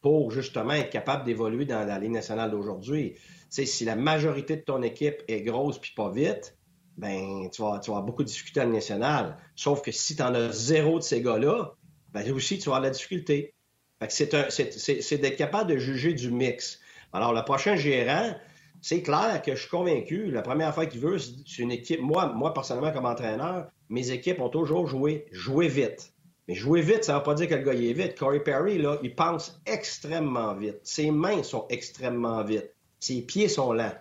[0.00, 3.14] pour justement être capable d'évoluer dans la Ligue nationale d'aujourd'hui.
[3.48, 6.58] Si la majorité de ton équipe est grosse puis pas vite,
[6.96, 9.38] ben tu vas, tu vas avoir beaucoup de difficultés à la nationale.
[9.54, 11.76] Sauf que si tu en as zéro de ces gars-là,
[12.12, 13.54] ben aussi tu vas avoir de la difficulté.
[14.08, 16.80] c'est d'être capable de juger du mix.
[17.12, 18.34] Alors, le prochain gérant,
[18.80, 22.00] c'est clair que je suis convaincu, la première affaire qu'il veut, c'est une équipe.
[22.00, 26.14] Moi, moi, personnellement, comme entraîneur, mes équipes ont toujours joué, joué vite.
[26.48, 28.18] Mais jouer vite, ça ne veut pas dire que le gars est vite.
[28.18, 30.78] Corey Perry, là, il pense extrêmement vite.
[30.82, 32.70] Ses mains sont extrêmement vite.
[33.00, 33.94] Ses pieds sont lents.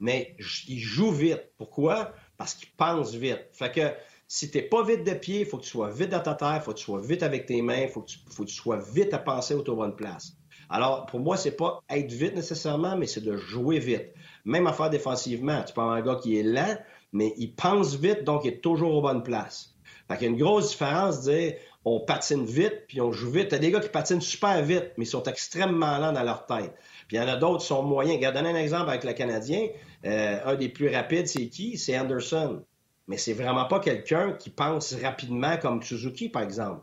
[0.00, 0.34] Mais
[0.66, 1.52] il joue vite.
[1.58, 2.12] Pourquoi?
[2.38, 3.46] Parce qu'il pense vite.
[3.52, 3.92] Fait que
[4.26, 6.34] si tu n'es pas vite de pied, il faut que tu sois vite dans ta
[6.34, 8.78] terre, il faut que tu sois vite avec tes mains, il faut, que tu sois
[8.92, 10.32] vite à penser autour de bonne place.
[10.68, 14.08] Alors, pour moi, c'est pas être vite nécessairement, mais c'est de jouer vite.
[14.44, 15.62] Même à faire défensivement.
[15.62, 16.76] Tu avoir un gars qui est lent,
[17.12, 19.74] mais il pense vite, donc il est toujours aux bonnes places.
[20.08, 23.30] Fait qu'il y a une grosse différence de dire on patine vite, puis on joue
[23.30, 23.48] vite.
[23.48, 26.74] T'as des gars qui patinent super vite, mais ils sont extrêmement lents dans leur tête.
[27.08, 28.16] Puis il y en a d'autres qui sont moyens.
[28.16, 29.68] Regarde, donner un exemple avec le Canadien.
[30.04, 31.78] Euh, un des plus rapides, c'est qui?
[31.78, 32.64] C'est Anderson.
[33.08, 36.82] Mais c'est vraiment pas quelqu'un qui pense rapidement comme Suzuki, par exemple.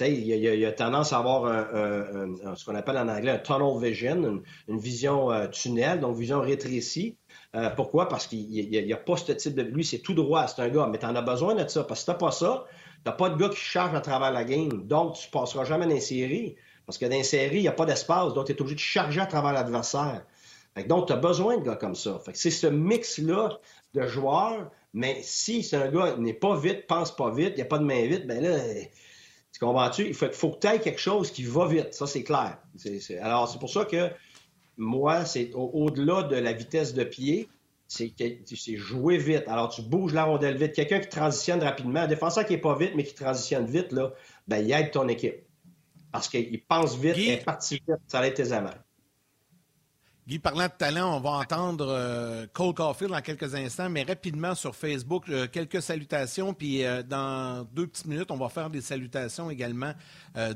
[0.00, 1.44] Il y, a tendance à avoir
[2.56, 7.18] ce qu'on appelle en anglais un tunnel vision, une, vision euh, tunnel, donc vision rétrécie.
[7.54, 8.08] Euh, pourquoi?
[8.08, 9.62] Parce qu'il n'y a, pas ce type de...
[9.62, 11.84] Lui, c'est tout droit, c'est un gars, mais tu en as besoin de ça.
[11.84, 12.64] Parce que si tu pas ça,
[13.04, 14.86] tu pas de gars qui charge à travers la game.
[14.86, 16.56] Donc, tu ne passeras jamais dans les séries.
[16.86, 18.80] Parce que dans les séries, il n'y a pas d'espace, donc tu es obligé de
[18.80, 20.24] charger à travers l'adversaire.
[20.88, 22.20] Donc, tu as besoin de gars comme ça.
[22.32, 23.60] c'est ce mix-là
[23.94, 27.56] de joueurs, mais si c'est un gars qui n'est pas vite, pense pas vite, il
[27.56, 28.58] n'y a pas de main vite, ben là,
[29.62, 30.08] comprends-tu?
[30.08, 31.94] Il faut, que tu aies quelque chose qui va vite.
[31.94, 32.58] Ça, c'est clair.
[33.20, 34.10] Alors, c'est pour ça que
[34.76, 37.48] moi, c'est au-delà de la vitesse de pied,
[37.86, 38.12] c'est
[38.76, 39.44] jouer vite.
[39.46, 40.72] Alors, tu bouges la rondelle vite.
[40.72, 44.12] Quelqu'un qui transitionne rapidement, un défenseur qui n'est pas vite, mais qui transitionne vite, là,
[44.48, 45.44] ben, il aide ton équipe.
[46.10, 48.70] Parce qu'il pense vite, il est parti vite, ça être tes amants.
[50.32, 54.54] Guy, parlant de talent, on va entendre euh, Cole Caulfield dans quelques instants, mais rapidement
[54.54, 58.80] sur Facebook, euh, quelques salutations, puis euh, dans deux petites minutes, on va faire des
[58.80, 59.92] salutations également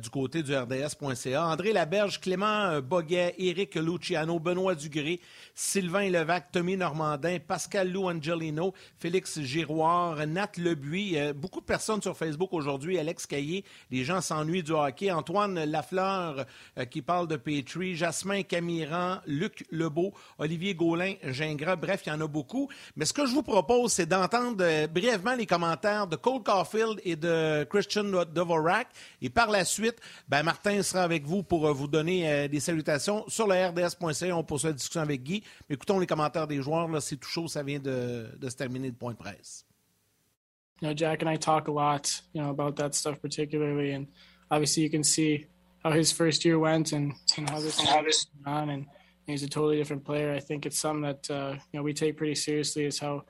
[0.00, 1.48] du côté du RDS.ca.
[1.48, 5.20] André Laberge, Clément Boguet, Éric Luciano, Benoît Dugré,
[5.54, 12.16] Sylvain Levac, Tommy Normandin, Pascal Lou Angelino, Félix Giroir, Nat Lebuy, beaucoup de personnes sur
[12.16, 16.46] Facebook aujourd'hui, Alex Caillé, les gens s'ennuient du hockey, Antoine Lafleur
[16.90, 22.20] qui parle de Petrie, Jasmin Camiran, Luc Lebeau, Olivier Gaulin, Gingras, bref, il y en
[22.20, 22.68] a beaucoup.
[22.96, 27.00] Mais ce que je vous propose, c'est d'entendre euh, brièvement les commentaires de Cole Caulfield
[27.04, 28.88] et de Christian Dvorak.
[29.20, 29.96] Et par la suite,
[30.28, 34.36] ben, Martin sera avec vous pour euh, vous donner euh, des salutations sur le RDS.ca.
[34.36, 35.42] On poursuit la discussion avec Guy.
[35.68, 36.90] Mais écoutons les commentaires des joueurs.
[37.02, 37.48] C'est tout chaud.
[37.48, 39.64] Ça vient de, de se terminer le point de presse.
[40.82, 44.08] You know, Jack and I talk a lot, you know, about that stuff particularly, and
[44.50, 45.46] obviously you can see
[45.82, 47.14] how his first year went and,
[47.48, 47.80] how this
[49.26, 50.32] he's a totally different player.
[50.32, 53.22] I think it's something that uh, you know we take pretty seriously is how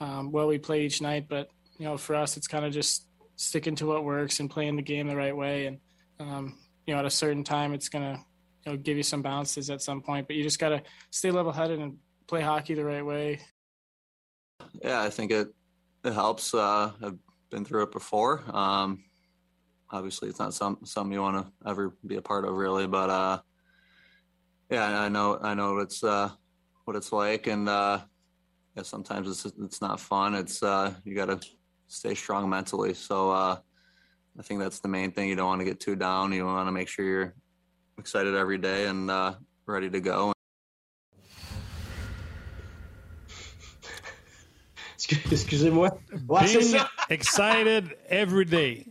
[0.00, 1.26] um, well we play each night.
[1.28, 4.76] But you know, for us, it's kind of just sticking to what works and playing
[4.76, 5.66] the game the right way.
[5.66, 5.78] And
[6.20, 8.24] um, you know, at a certain time, it's gonna
[8.64, 10.26] you know give you some bounces at some point.
[10.26, 13.40] But you just gotta stay level-headed and play hockey the right way.
[14.82, 15.48] Yeah, I think it
[16.04, 16.54] it helps.
[16.54, 17.18] Uh, I've
[17.50, 18.42] been through it before.
[18.52, 19.04] Um,
[19.90, 22.86] obviously, it's not some something you want to ever be a part of, really.
[22.86, 23.40] But uh,
[24.74, 26.30] yeah, I know, I know what it's uh,
[26.84, 28.00] what it's like, and uh,
[28.76, 30.34] yeah, sometimes it's it's not fun.
[30.34, 31.38] It's uh, you got to
[31.86, 32.94] stay strong mentally.
[32.94, 33.56] So uh,
[34.38, 35.28] I think that's the main thing.
[35.28, 36.32] You don't want to get too down.
[36.32, 37.34] You want to make sure you're
[37.98, 39.34] excited every day and uh,
[39.66, 40.32] ready to go.
[45.30, 45.90] Excusez-moi.
[46.40, 48.86] Being excited every day.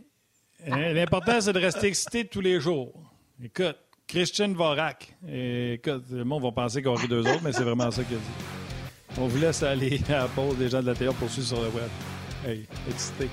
[0.66, 2.94] L'important, c'est de rester excité tous les jours.
[3.42, 5.16] Écoute, Christian Vorak.
[5.26, 9.18] le monde va penser qu'on rit deux autres, mais c'est vraiment ça qu'il a dit.
[9.18, 11.60] On vous laisse aller à la pause des gens de la télé pour suivre sur
[11.60, 11.88] le web.
[12.46, 13.28] Hey, excité.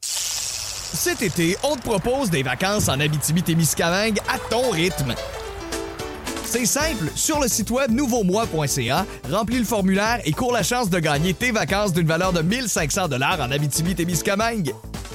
[0.00, 5.14] Cet été, on te propose des vacances en Abitibi-Témiscamingue à ton rythme.
[6.44, 10.98] C'est simple, sur le site web nouveaumois.ca, remplis le formulaire et cours la chance de
[11.00, 14.72] gagner tes vacances d'une valeur de 1500 dollars en Abitibi-Témiscamingue.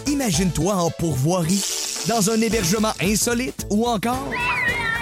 [0.08, 1.64] Imagine-toi en pourvoirie,
[2.08, 4.32] dans un hébergement insolite ou encore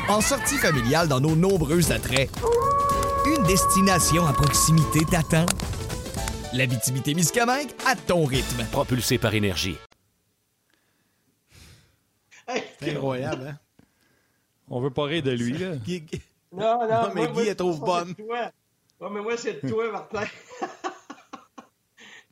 [0.09, 2.29] en sortie familiale dans nos nombreux attraits.
[3.25, 5.45] Une destination à proximité t'attend.
[6.53, 8.65] L'Abitibi-Témiscamingue à ton rythme.
[8.71, 9.77] Propulsé par énergie.
[12.81, 13.59] C'est incroyable, hein?
[14.69, 15.73] On veut pas rire de lui, là.
[16.51, 18.15] Non, non, mais Guy est trop bonne.
[18.19, 20.23] Ouais, mais moi, c'est toi, Martin.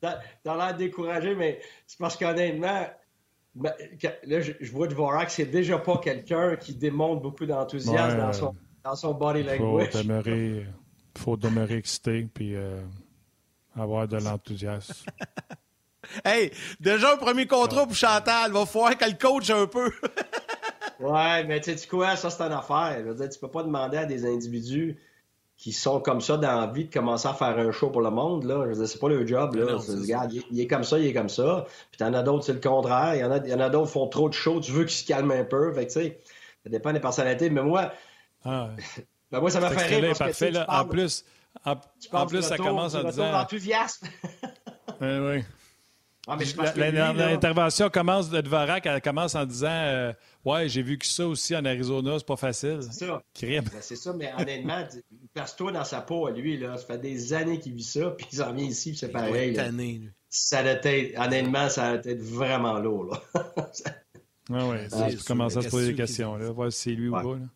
[0.00, 2.88] t'as l'air découragé, mais c'est parce qu'honnêtement,
[3.54, 3.72] ben,
[4.24, 8.54] là, je, vois de Vorak, c'est déjà pas quelqu'un qui démontre beaucoup d'enthousiasme dans, son,
[8.84, 9.90] dans son body language.
[9.90, 10.66] Faut demeurer,
[11.16, 12.80] faut demeurer excité puis euh,
[13.76, 15.10] avoir de l'enthousiasme.
[16.24, 18.52] hey, déjà un premier contrat pour Chantal.
[18.52, 19.90] Va falloir qu'elle coach un peu.
[21.00, 22.98] ouais, mais tu sais quoi, ça c'est une affaire.
[23.00, 24.98] Je veux dire, tu peux pas demander à des individus
[25.58, 28.10] qui sont comme ça dans la vie de commencer à faire un show pour le
[28.10, 28.44] monde.
[28.44, 28.64] Là.
[28.72, 29.56] Je c'est pas leur job.
[29.56, 29.76] Là.
[29.76, 31.66] regarde, il, est comme ça, il est comme ça.
[31.90, 33.16] Puis t'en as d'autres, c'est le contraire.
[33.16, 34.70] Il y en a, il y en a d'autres qui font trop de show, tu
[34.70, 35.72] veux qu'ils se calment un peu.
[35.72, 36.20] Fait que, tu sais,
[36.62, 37.50] ça dépend des personnalités.
[37.50, 37.92] Mais moi,
[38.44, 38.70] ah
[39.32, 40.14] ben moi ça m'a fait rire.
[40.16, 40.64] Parce parfait, là.
[40.68, 41.24] en plus,
[41.64, 43.34] en, plus ça commence en disant...
[43.34, 44.04] enthousiaste.
[45.00, 45.44] oui, oui.
[46.30, 46.36] Ah,
[47.16, 50.12] l'intervention commence de Dvorak, elle commence en disant euh,
[50.44, 52.80] Ouais, j'ai vu que ça aussi en Arizona, c'est pas facile.
[52.82, 53.22] C'est ça.
[53.40, 54.86] Ben, c'est ça, mais honnêtement,
[55.34, 56.76] place-toi dans sa peau à lui, là.
[56.76, 59.58] Ça fait des années qu'il vit ça, puis il en vient ici, c'est pareil.
[59.58, 63.22] Année, ça a été, honnêtement, ça a été vraiment lourd, là.
[64.52, 66.50] ah ouais, ah, tu commences à se poser des questions, là.
[66.50, 67.46] Voir si c'est lui ou pas, là.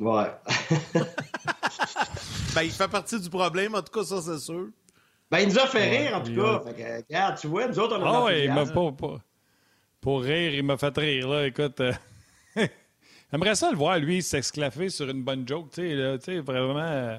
[0.00, 0.30] Ouais.
[2.54, 4.68] ben, il fait partie du problème, en tout cas, ça, c'est sûr.
[5.30, 6.62] Ben, il nous a fait rire, en tout cas.
[7.08, 8.92] regarde, tu vois, nous autres, on a Ah ouais, il m'a pas,
[10.00, 11.46] Pour rire, il m'a fait rire, là.
[11.46, 11.92] Écoute, euh,
[13.30, 15.82] j'aimerais ça le voir, lui, s'exclaffer sur une bonne joke, tu
[16.20, 16.80] sais, vraiment...
[16.80, 17.16] Euh,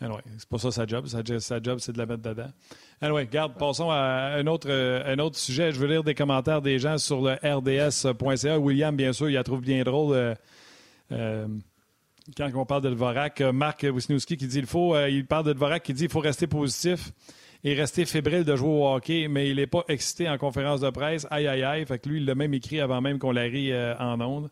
[0.00, 1.06] anyway, c'est pas ça sa job.
[1.08, 2.52] Sa, sa job, c'est de la mettre dedans.
[3.00, 5.72] Anyway, regarde, passons à un autre, euh, un autre sujet.
[5.72, 8.58] Je veux lire des commentaires des gens sur le rds.ca.
[8.60, 10.36] William, bien sûr, il la trouve bien drôle
[12.36, 15.46] quand on parle de Dvorak, euh, Marc Wisniewski qui dit il faut, euh, il parle
[15.46, 17.12] de Dvorak qui dit il faut rester positif
[17.64, 20.90] et rester fébrile de jouer au hockey, mais il n'est pas excité en conférence de
[20.90, 21.26] presse.
[21.30, 21.84] Aïe, aïe, aïe.
[21.86, 24.48] Fait que lui, il l'a même écrit avant même qu'on l'arrive euh, en onde.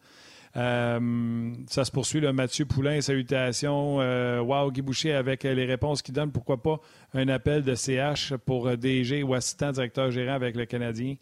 [0.54, 3.98] ça se poursuit, le Mathieu Poulain, salutations.
[4.40, 6.32] wow, Guy Boucher avec les réponses qu'il donne.
[6.32, 6.80] Pourquoi pas
[7.14, 11.14] un appel de CH pour DG ou assistant directeur gérant avec le Canadien?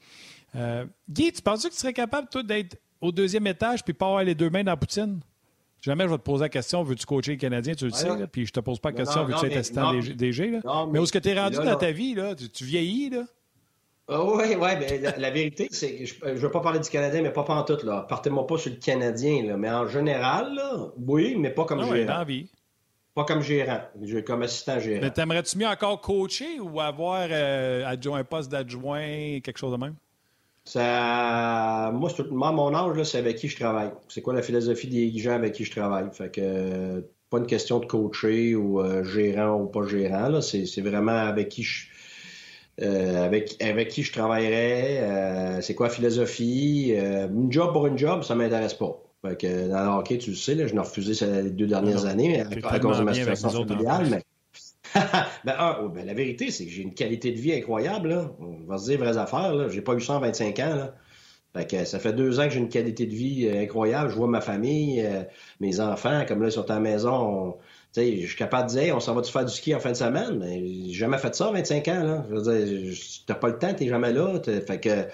[1.10, 4.24] Guy, tu penses que tu serais capable, toi, d'être au deuxième étage puis pas avoir
[4.24, 5.20] les deux mains dans la poutine?
[5.84, 8.46] Jamais je vais te poser la question, veux-tu coacher le Canadien, tu le sais, puis
[8.46, 10.50] je te pose pas la question, veux-tu être assistant DG?
[10.50, 10.86] Là?
[10.90, 12.14] mais où est-ce que tu es rendu dans ta vie?
[12.14, 12.34] Là?
[12.34, 13.24] Tu, vieillis, là?
[14.08, 17.32] oui, oui, mais la, vérité, c'est que je ne veux pas parler du Canadien, mais
[17.32, 17.76] pas en tout.
[17.84, 18.06] Là.
[18.08, 19.58] Partez-moi pas sur le Canadien, là.
[19.58, 22.24] mais en général, là, oui, mais pas comme ah gérant.
[23.14, 23.80] Pas comme gérant,
[24.24, 25.02] comme assistant gérant.
[25.02, 29.76] Mais t'aimerais-tu mieux encore coacher ou avoir euh, adjoint, un poste d'adjoint, quelque chose de
[29.76, 29.96] même?
[30.64, 33.90] Ça, moi, moi, mon âge, c'est avec qui je travaille.
[34.08, 36.08] C'est quoi la philosophie des gens avec qui je travaille?
[36.12, 40.40] Fait que pas une question de coacher ou euh, gérant ou pas gérant.
[40.40, 41.86] C'est, vraiment avec qui je
[42.82, 45.00] euh, avec, avec qui je travaillerais.
[45.00, 46.92] Euh, c'est quoi la philosophie?
[46.94, 49.00] une job pour une job, ça m'intéresse pas.
[49.22, 52.04] Fait que dans le hockey, tu le sais, là, je l'ai refusé ces deux dernières
[52.04, 54.06] années à, cause de ma situation familiale.
[54.10, 54.22] Mais
[55.44, 58.10] ben, oh, ben, la vérité, c'est que j'ai une qualité de vie incroyable.
[58.10, 58.30] Là.
[58.38, 59.68] On va se dire vraies affaires.
[59.70, 60.74] J'ai pas eu 125 ans.
[60.74, 60.94] Là.
[61.54, 64.10] Fait que ça fait deux ans que j'ai une qualité de vie euh, incroyable.
[64.10, 65.22] Je vois ma famille, euh,
[65.60, 67.56] mes enfants, comme là, sur ta maison.
[67.96, 70.38] je suis capable de dire, on s'en va-tu faire du ski en fin de semaine?
[70.38, 72.02] Mais j'ai jamais fait ça 25 ans.
[72.02, 72.26] Là.
[72.28, 74.40] Je veux dire, t'as pas le temps, t'es jamais là.
[74.44, 75.06] Fait que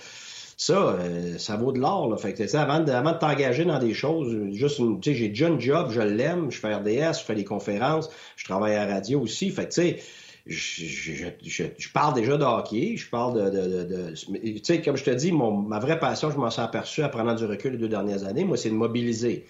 [0.60, 2.20] ça, euh, ça vaut de l'or.
[2.20, 6.02] Fait que, avant de, avant de t'engager dans des choses, juste j'ai déjà job, je
[6.02, 9.48] l'aime, je fais RDS, je fais des conférences, je travaille à la radio aussi.
[9.48, 10.02] Fait que, tu sais,
[10.46, 13.84] je, parle déjà de hockey, je parle de...
[13.84, 17.02] de, tu sais, comme je te dis, mon, ma vraie passion, je m'en suis aperçu
[17.02, 19.46] en prenant du recul les deux dernières années, moi, c'est de mobiliser.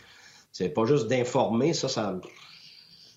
[0.53, 2.21] C'est pas juste d'informer, ça, ça...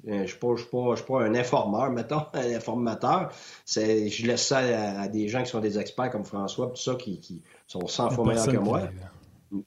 [0.05, 3.31] Je ne suis, pas, un informeur, mettons, un informateur.
[3.67, 7.19] Je laisse ça à, des gens qui sont des experts comme François, tout ça, qui,
[7.21, 8.81] qui sont 100 fois meilleurs que moi.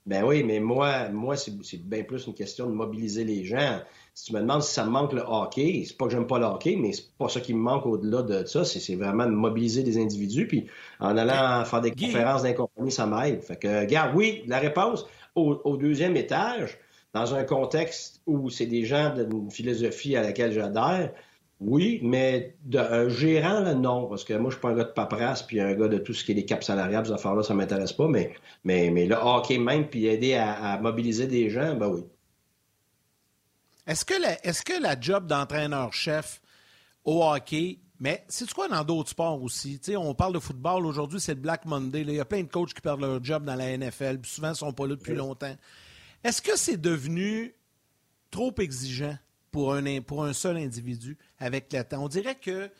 [0.04, 3.80] Ben oui, mais moi, moi c'est bien plus une question de mobiliser les gens.
[4.14, 6.38] Si tu me demandes si ça me manque le hockey, c'est pas que j'aime pas
[6.38, 8.64] le hockey, mais c'est pas ça qui me manque au-delà de ça.
[8.64, 10.48] C'est vraiment de mobiliser des individus.
[10.48, 10.66] Puis
[10.98, 13.42] en allant faire des conférences d'incompagnie, ça m'aide.
[13.42, 15.06] Fait que, regarde, oui, la réponse
[15.36, 16.78] au, deuxième étage,
[17.12, 21.12] dans un contexte où c'est des gens d'une philosophie à laquelle j'adhère,
[21.58, 24.92] oui, mais un gérant, là, non, parce que moi, je suis pas un gars de
[24.92, 27.54] paperasse, puis un gars de tout ce qui est les caps salariales, ces affaires-là, ça
[27.54, 31.88] m'intéresse pas, mais, mais, mais le hockey même, puis aider à, mobiliser des gens, ben
[31.88, 32.04] oui.
[33.86, 36.42] Est-ce que, la, est-ce que la job d'entraîneur-chef
[37.04, 39.80] au hockey, mais c'est quoi dans d'autres sports aussi?
[39.96, 42.02] on parle de football aujourd'hui, c'est le Black Monday.
[42.02, 44.48] Il y a plein de coachs qui perdent leur job dans la NFL, puis souvent,
[44.48, 45.56] ils ne sont pas là depuis longtemps.
[46.22, 47.54] Est-ce que c'est devenu
[48.30, 49.16] trop exigeant?
[49.56, 52.04] Pour un, pour un seul individu avec le temps.
[52.04, 52.70] On dirait que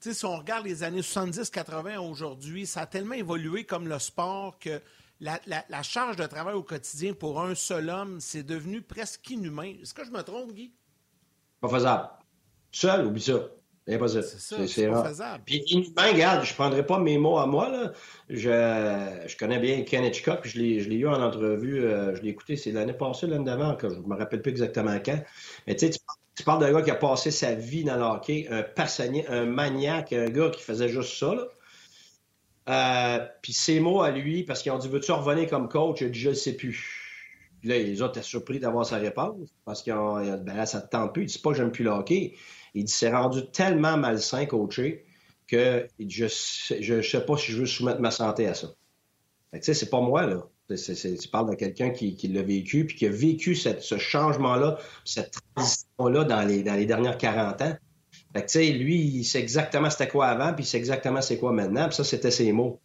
[0.00, 4.80] si on regarde les années 70-80 aujourd'hui, ça a tellement évolué comme le sport que
[5.20, 9.74] la, charge de travail au quotidien pour un seul homme, c'est devenu presque inhumain.
[9.82, 10.72] Est-ce que je me trompe, Guy?
[11.60, 12.08] Pas faisable.
[12.70, 13.40] Seul, oublie ça.
[13.86, 14.22] C'est impossible.
[14.22, 15.42] C'est ça, c'est faisable.
[15.44, 17.68] Puis inhumain, regarde, je ne prendrai pas mes mots à moi.
[17.68, 17.92] Là.
[18.28, 18.48] Je,
[19.26, 22.30] je connais bien Ken Hitchcock, je l'ai, je l'ai eu en entrevue, euh, je l'ai
[22.30, 25.20] écouté, c'est l'année passée, l'année d'avant, je ne me rappelle plus exactement quand.
[25.66, 25.98] Mais tu sais,
[26.34, 29.46] tu parles d'un gars qui a passé sa vie dans le hockey, un passionné, un
[29.46, 31.34] maniaque, un gars qui faisait juste ça.
[31.34, 31.44] Là.
[32.68, 36.00] Euh, puis ses mots à lui, parce qu'ils ont dit Veux-tu revenir comme coach?
[36.00, 37.08] Il a dit Je ne sais plus.
[37.60, 40.66] Puis là, les autres étaient surpris d'avoir sa réponse, parce qu'ils ont dit Ben là,
[40.66, 41.24] ça te tente plus.
[41.24, 42.34] Il dit pas que j'aime plus le hockey.
[42.74, 45.04] Il dit C'est rendu tellement malsain, coacher,
[45.46, 48.68] que je ne sais pas si je veux soumettre ma santé à ça.
[49.50, 50.48] Fait que, tu sais, c'est pas moi, là.
[50.68, 56.24] tu parles de quelqu'un qui, l'a vécu, puis qui a vécu ce changement-là, cette transition-là
[56.24, 57.76] dans les, dans les dernières 40 ans.
[58.34, 61.20] Fait que, tu sais, lui, il sait exactement c'était quoi avant, puis il sait exactement
[61.20, 62.80] c'est quoi maintenant, puis ça, c'était ses mots.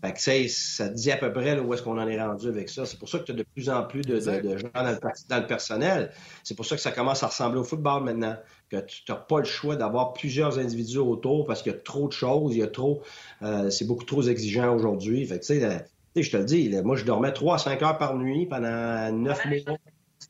[0.00, 2.84] Fait que, ça dit à peu près où est-ce qu'on en est rendu avec ça.
[2.86, 6.12] C'est pour ça que tu as de plus en plus de, gens dans le, personnel.
[6.42, 8.36] C'est pour ça que ça commence à ressembler au football maintenant.
[8.72, 12.08] Que tu n'as pas le choix d'avoir plusieurs individus autour parce qu'il y a trop
[12.08, 13.02] de choses, il y a trop.
[13.42, 15.26] Euh, c'est beaucoup trop exigeant aujourd'hui.
[15.26, 17.98] Fait que, tu sais, je te le dis, moi, je dormais 3 à 5 heures
[17.98, 19.76] par nuit pendant 9 mois,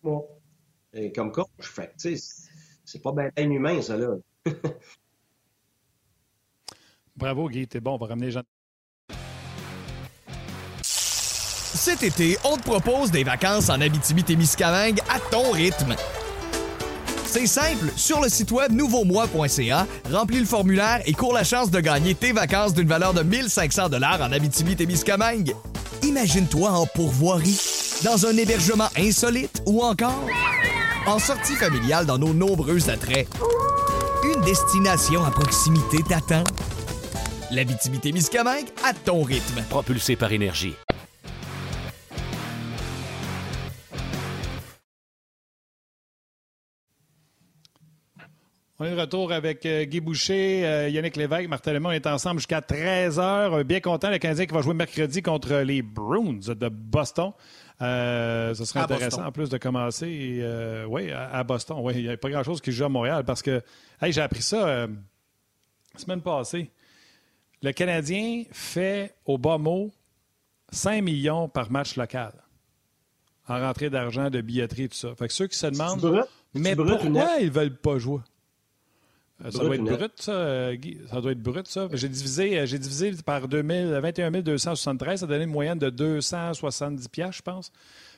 [0.02, 0.28] mois.
[0.92, 1.46] Et comme coach.
[1.60, 2.48] Fait que, tu sais,
[2.84, 4.16] c'est pas bien humain, ça, là.
[7.16, 8.42] Bravo, Guy, t'es bon, on va ramener les gens.
[10.82, 15.94] Cet été, on te propose des vacances en Abitibi-Témiscamingue à ton rythme.
[17.32, 21.80] C'est simple, sur le site web nouveaumois.ca, remplis le formulaire et cours la chance de
[21.80, 25.54] gagner tes vacances d'une valeur de 1500 dollars en Abitibi-Témiscamingue.
[26.02, 27.58] Imagine-toi en pourvoirie,
[28.04, 30.26] dans un hébergement insolite ou encore
[31.06, 33.26] en sortie familiale dans nos nombreux attraits.
[34.24, 36.44] Une destination à proximité t'attend.
[37.50, 39.62] L'Abitibi-Témiscamingue à ton rythme.
[39.70, 40.74] Propulsé par énergie.
[48.78, 51.90] On est de retour avec euh, Guy Boucher, euh, Yannick Lévesque, Martin Lemont.
[51.90, 53.62] On est ensemble jusqu'à 13h.
[53.64, 57.32] Bien content, le Canadien qui va jouer mercredi contre les Bruins de Boston.
[57.82, 60.38] Euh, ce serait intéressant en plus de commencer.
[60.40, 61.78] Euh, oui, à, Boston.
[61.80, 63.60] Oui, il n'y a pas grand-chose qui joue à Montréal parce que
[64.02, 64.86] j'ai appris ça euh,
[65.92, 66.70] la semaine passée.
[67.60, 69.90] Le Canadien fait au bas mot
[70.70, 72.32] 5 millions par match local
[73.48, 75.14] en rentrée d'argent, de billetterie, tout ça.
[75.16, 76.98] Fait que ceux qui se demandent, mais pourquoi
[77.40, 78.20] ils ne veulent pas jouer?
[79.44, 80.98] Euh, ça doit être brut, ça, euh, Guy?
[81.10, 81.88] Ça doit être brut, ça?
[81.92, 85.20] J'ai divisé, euh, j'ai divisé par 2000, 21 273.
[85.20, 87.72] Ça donnait une moyenne de 270 piastres, je pense.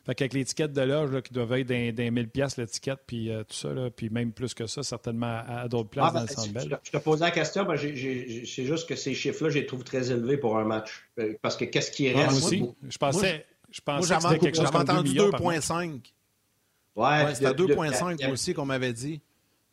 [0.04, 3.72] Fait qu'avec l'étiquette de loge qui doivent être d'un 1000 piastres, l'étiquette, puis tout ça,
[3.72, 6.80] là, puis même plus que ça, certainement à, d'autres places ah, dans le ben, Centre
[6.82, 10.10] Je te posais la question, ben, c'est juste que ces chiffres-là, je les trouve très
[10.10, 11.08] élevés pour un match.
[11.40, 12.32] Parce que qu'est-ce qui reste?
[12.32, 12.64] moi aussi.
[12.86, 16.00] Je pensais, je pensais que c'était quelque chose comme entendu 2,5.
[16.96, 19.22] Ouais, c'était 2,5 aussi qu'on m'avait dit.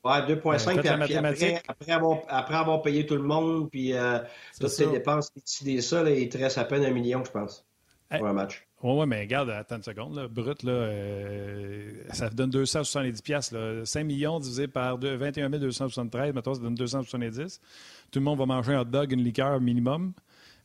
[0.04, 0.80] Ouais, 2,5.
[0.80, 4.20] puis après, après, avoir, après, avoir, payé tout le monde, puis euh,
[4.60, 7.66] toutes ces dépenses, décider ça, là, il te reste à peine un million, je pense,
[8.10, 8.66] pour un match.
[8.82, 10.16] Oui, ouais, mais regarde, attends une seconde.
[10.16, 16.56] Là, brut, là, euh, ça donne 270 pièces 5 millions divisé par 21 273, mettons,
[16.56, 17.62] ça donne 270.
[18.10, 20.14] Tout le monde va manger un hot dog, une liqueur minimum.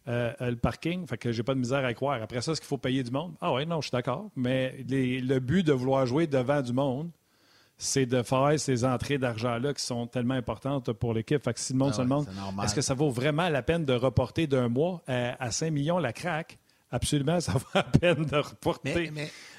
[0.09, 2.23] Euh, le parking, fait que j'ai pas de misère à croire.
[2.23, 3.35] Après ça, est-ce qu'il faut payer du monde?
[3.41, 4.31] Ah oui, non, je suis d'accord.
[4.37, 7.11] Mais le but de vouloir jouer devant du monde,
[7.79, 11.43] c'est de faire ces entrées d'argent-là qui sont tellement importantes pour l'équipe.
[11.43, 12.27] Fait que si le monde ah se demande,
[12.63, 16.13] est-ce que ça vaut vraiment la peine de reporter d'un mois à, 5 millions la
[16.13, 16.59] craque?
[16.91, 19.13] Absolument, ça vaut la peine de reporter,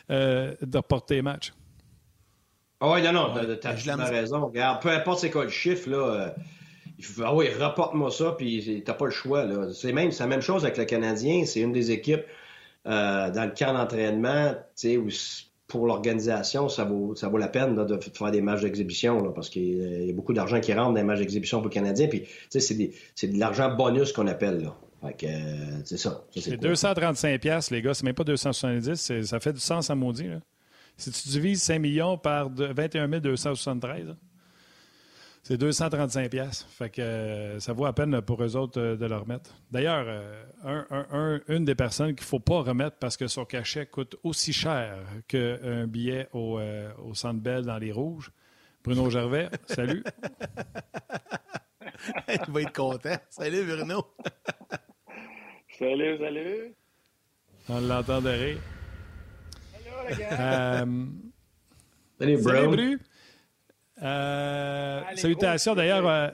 [0.09, 1.53] euh, de reporter les matchs.
[2.79, 4.45] Ah oui, non, non, tu as raison.
[4.45, 6.29] Regarde, peu importe c'est quoi le chiffre, là, euh,
[6.99, 9.45] il faut, ah oui, reporte-moi ça, puis t'as pas le choix.
[9.73, 11.45] C'est même la même chose avec le Canadien.
[11.45, 12.23] C'est une des équipes
[12.87, 15.09] euh, dans le camp d'entraînement, tu sais, où
[15.67, 20.05] pour l'organisation, ça vaut, ça vaut la peine de faire des matchs d'exhibition parce qu'il
[20.05, 22.07] y a beaucoup d'argent qui rentre dans les matchs d'exhibition pour les Canadiens.
[22.07, 24.61] Puis, c'est, de l'argent bonus qu'on appelle.
[24.61, 24.77] Là.
[25.01, 26.23] Fait euh, c'est ça.
[26.35, 27.93] c'est 235 pièces les gars.
[27.93, 29.21] C'est même pas 270.
[29.23, 30.27] Ça fait du sens à maudit.
[30.27, 30.39] Là.
[30.97, 34.15] Si tu divises 5 millions par 21 273,
[35.47, 36.67] c'est 235 pièces.
[36.69, 39.51] Fait que euh, ça vaut à peine pour eux autres euh, de le remettre.
[39.71, 40.05] D'ailleurs,
[40.65, 44.51] euh, une des personnes qu'il ne faut pas remettre parce que son cachet coûte aussi
[44.51, 44.97] cher
[45.29, 46.59] qu'un billet au,
[47.01, 48.29] au Centre Bell dans les Rouges,
[48.83, 50.03] Bruno Gervais, salut.
[52.27, 53.15] Il va être content.
[53.29, 54.05] Salut, Bruno.
[55.79, 56.75] salut, salut.
[57.69, 58.59] On l'entend de rire.
[59.71, 60.85] Salut, les gars.
[62.19, 62.97] salut, Bruno.
[64.01, 66.07] Euh, salutations d'ailleurs.
[66.07, 66.29] Euh,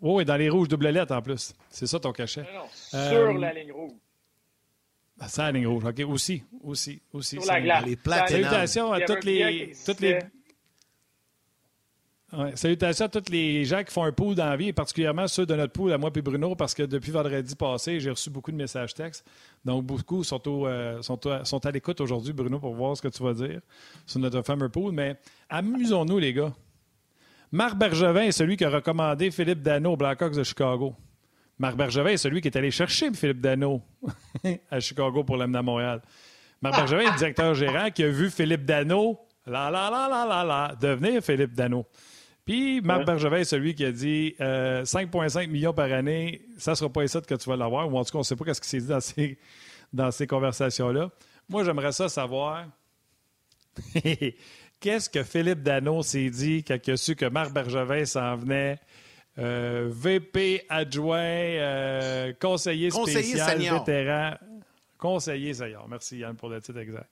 [0.00, 1.54] oui, dans les rouges, double lettre en plus.
[1.70, 2.42] C'est ça ton cachet.
[2.42, 2.60] Non,
[2.92, 3.92] non, sur la ligne rouge.
[5.20, 6.00] Ah, la ligne rouge, OK.
[6.08, 7.40] Aussi, aussi, aussi.
[7.40, 7.84] Sur la glace.
[7.84, 10.18] Les Salutations à toutes les, toutes les.
[12.30, 15.26] Ouais, salutations à tous les gens qui font un pool dans la vie, et particulièrement
[15.26, 18.28] ceux de notre pool, à moi et Bruno, parce que depuis vendredi passé, j'ai reçu
[18.28, 19.24] beaucoup de messages textes.
[19.64, 23.32] Donc, beaucoup sont, euh, sont à l'écoute aujourd'hui, Bruno, pour voir ce que tu vas
[23.32, 23.60] dire
[24.04, 24.92] sur notre fameux pool.
[24.92, 25.16] Mais
[25.48, 26.52] amusons-nous, les gars.
[27.50, 30.94] Marc Bergevin est celui qui a recommandé Philippe Dano aux Blackhawks de Chicago.
[31.58, 33.80] Marc Bergevin est celui qui est allé chercher Philippe Dano
[34.70, 36.02] à Chicago pour l'amener à Montréal.
[36.60, 40.26] Marc Bergevin est le directeur gérant qui a vu Philippe Dano, la la la la
[40.26, 41.86] la la, devenir Philippe Dano.
[42.48, 46.76] Puis Marc Bergevin est celui qui a dit euh, 5,5 millions par année, ça ne
[46.76, 47.86] sera pas ici que tu vas l'avoir.
[47.92, 49.38] Ou en tout cas, on ne sait pas ce qui s'est dit dans ces,
[49.92, 51.10] dans ces conversations-là.
[51.48, 52.64] Moi, j'aimerais ça savoir.
[54.80, 58.78] Qu'est-ce que Philippe Dano s'est dit quand il a su que Marc Bergevin s'en venait?
[59.40, 63.78] euh, VP adjoint, euh, conseiller Conseiller spécial, senior.
[63.84, 64.34] vétéran,
[64.96, 65.86] conseiller senior.
[65.88, 67.06] Merci Yann pour le titre exact.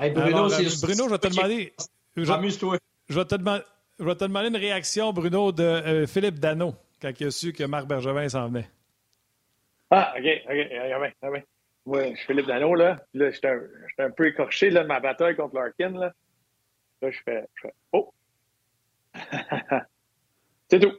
[0.00, 1.72] Hey, Bruno, Alors, euh, c'est- Bruno, je vais te demander.
[2.16, 2.78] je- Amuse-toi.
[3.08, 3.60] je vais, te demand-
[3.98, 7.52] je vais te demander une réaction, Bruno, de euh, Philippe Dano, quand il a su
[7.52, 8.68] que Marc Bergevin s'en venait.
[9.90, 11.42] Ah, OK, OK, ah ben, ah ben.
[11.86, 12.98] Moi, je suis Philippe Dano, là.
[13.12, 16.12] Là, j'étais un, j'étais un peu écorché là, de ma bataille contre Larkin, là.
[17.02, 18.12] Là, je fais, je fais Oh!
[20.70, 20.92] C'est tout.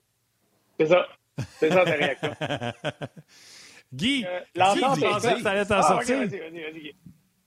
[0.80, 1.08] C'est ça.
[1.60, 2.34] C'est ça ta réaction.
[3.94, 5.38] Guy, Euh, tu pensais que faite.
[5.42, 6.18] tu allais t'en Ah, sortir?
[6.20, 6.96] vas-y, vas-y, vas-y, Guy.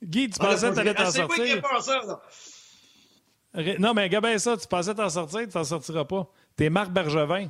[0.02, 1.82] Guy, tu pensais que tu allais t'en C'est moi qui ai sortir?
[1.82, 2.20] ça, là.
[3.54, 6.26] Non, mais regarde bien ça, tu pensais t'en sortir, tu t'en sortiras pas.
[6.56, 7.48] T'es Marc Bergevin.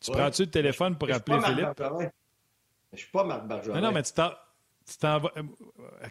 [0.00, 0.16] Tu Ouais.
[0.16, 1.82] prends-tu le téléphone pour Je appeler Philippe?
[2.92, 3.74] Je suis pas Marc Bergevin.
[3.74, 4.30] Mais non, mais tu t'en.
[4.88, 5.30] Tu t'en vas.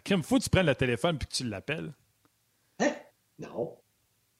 [0.04, 1.92] Crime, faut que tu prennes le téléphone puis que tu l'appelles.
[2.80, 2.92] Hein?
[3.38, 3.76] Non.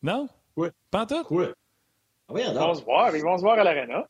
[0.03, 0.29] Non?
[0.57, 0.69] Oui.
[0.91, 1.25] Tout?
[1.25, 1.47] Quoi?
[2.29, 4.07] Ah, oui, Ils vont se voir, ils vont se voir à l'aréna.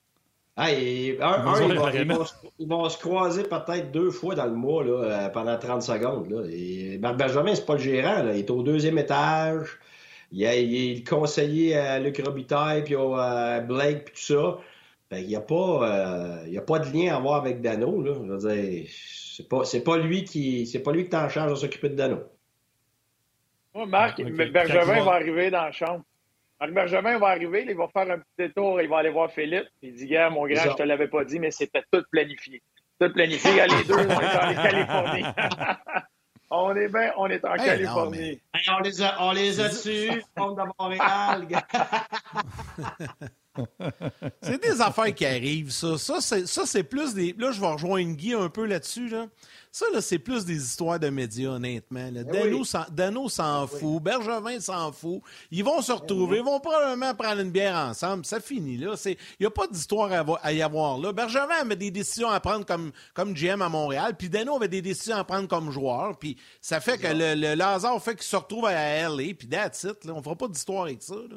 [0.57, 2.15] Ah, un, Ils vont un, ils, voir vont, à ils l'arena.
[2.17, 5.57] vont se- ils vont se croiser peut-être deux fois dans le mois là, euh, pendant
[5.57, 6.29] 30 secondes.
[6.31, 6.43] Là.
[6.51, 8.23] Et Marc Benjamin, c'est pas le gérant.
[8.25, 8.33] Là.
[8.35, 9.79] Il est au deuxième étage.
[10.33, 14.59] Il, a- il est le conseiller à Luc Robitaille, puis à Blake, puis tout ça.
[15.11, 18.03] Qu'il n'y a, pas, euh, il y a pas de lien à avoir avec Dano.
[18.03, 18.13] Là.
[18.15, 21.31] Je veux dire, c'est pas, c'est pas lui qui c'est pas lui qui est en
[21.31, 22.19] charge de s'occuper de Dano.
[23.75, 24.51] Moi, Marc, Ah, ok.
[24.53, 26.05] Bergevin il va- arriver dans la chambre.
[26.61, 29.69] Marc Bergevin va arriver, il va faire un petit détour, il va aller voir Philippe.
[29.81, 32.61] Il dit, gars, mon grand, je te l'avais pas dit, mais c'était tout planifié.
[33.01, 33.53] Tout planifié.
[33.53, 35.25] Les deux, on est en Californie.
[36.51, 38.19] on est bien, on est en Hey, non, Californie.
[38.19, 39.69] mais- Hey, on les a, on les a
[40.37, 41.47] on de Montréal.
[44.41, 45.99] C'est des affaires qui arrivent, ça.
[45.99, 47.35] Ça, c'est, ça, c'est plus des.
[47.37, 49.09] Là, je vais rejoindre Guy un peu là-dessus.
[49.09, 49.27] Là.
[49.79, 52.11] Ça, là, c'est plus des histoires de médias, honnêtement.
[52.13, 52.25] là.
[52.25, 52.67] Dano, oui.
[52.67, 54.03] s'en, Dano s'en fout.
[54.03, 55.21] Bergevin s'en fout.
[55.53, 56.39] Ils vont se retrouver.
[56.39, 58.25] Ils vont probablement prendre une bière ensemble.
[58.25, 58.95] Ça finit, là.
[59.07, 60.11] Il n'y a pas d'histoire
[60.43, 61.13] à, y avoir, là.
[61.13, 64.17] Bergevin avait des décisions à prendre comme, comme GM à Montréal.
[64.19, 66.19] Puis Dano avait des décisions à prendre comme joueur.
[66.19, 68.73] Puis ça fait que le, le, le hasard fait qu'il se retrouve à
[69.09, 69.33] LA.
[69.39, 70.13] Puis that's it, là.
[70.13, 71.37] On fera pas d'histoire avec ça, là.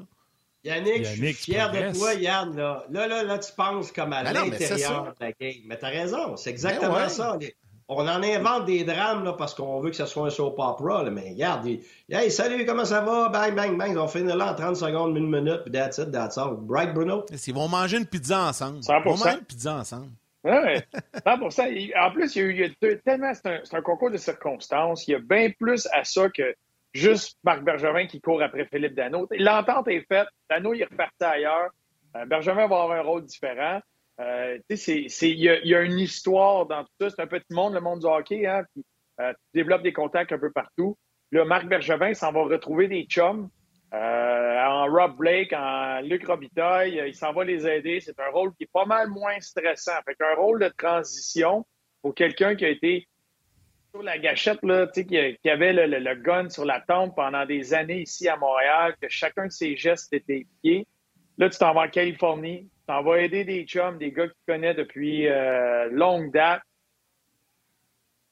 [0.64, 2.56] Yannick, je suis fier de toi, Yann.
[2.56, 5.62] Là, là, là, là, tu penses comme à Ben l'intérieur de la game.
[5.66, 7.10] Mais t'as raison, c'est exactement Ben ouais.
[7.10, 7.38] ça.
[7.40, 7.56] Les-
[7.94, 11.04] On en invente des drames là, parce qu'on veut que ce soit un soap opera.
[11.04, 13.28] Là, mais regarde, il- hey, salut, comment ça va?
[13.28, 13.98] Bang, bang, bang.
[13.98, 16.56] On finit là en 30 secondes, une minute, puis that's it, that's all.
[16.58, 17.26] Bright Bruno?
[17.30, 18.80] Ils vont manger une pizza ensemble.
[18.82, 18.88] 100%.
[18.88, 20.08] Ils vont manger une pizza ensemble.
[20.46, 20.88] Ouais,
[21.26, 21.66] 100%.
[21.66, 23.76] Il- En plus, il y a eu il y a deux- tellement, c'est un, c'est
[23.76, 25.06] un concours de circonstances.
[25.08, 26.56] Il y a bien plus à ça que
[26.94, 29.28] juste Marc Bergevin qui court après Philippe Dano.
[29.38, 30.28] L'entente est faite.
[30.50, 31.70] Dano, il est reparti ailleurs.
[32.16, 33.82] Euh, Bergevin va avoir un rôle différent.
[34.22, 37.10] Euh, il y, a, une histoire dans tout ça.
[37.10, 38.46] C'est un petit monde, le monde du hockey.
[38.46, 38.64] Hein,
[39.20, 40.98] euh, tu développes des contacts un peu partout.
[41.32, 43.50] Là, Marc Bergevin s'en va retrouver des chums.
[43.94, 48.00] Euh, en Rob Blake, en Luc Robitaille, il s'en va les aider.
[48.00, 50.00] C'est un rôle qui est pas mal moins stressant.
[50.06, 51.66] Fait qu'un rôle de transition
[52.02, 53.08] pour quelqu'un qui a été
[53.92, 57.74] sur la gâchette, là, qui, qui avait le, le- gun sur la tempe pendant des
[57.74, 60.88] années ici à Montréal, que chacun de ses gestes était pieds.
[61.38, 64.46] Là, tu t'en vas en Californie, t'en vas aider des chums, des gars que tu
[64.46, 66.62] connais depuis euh, longue date.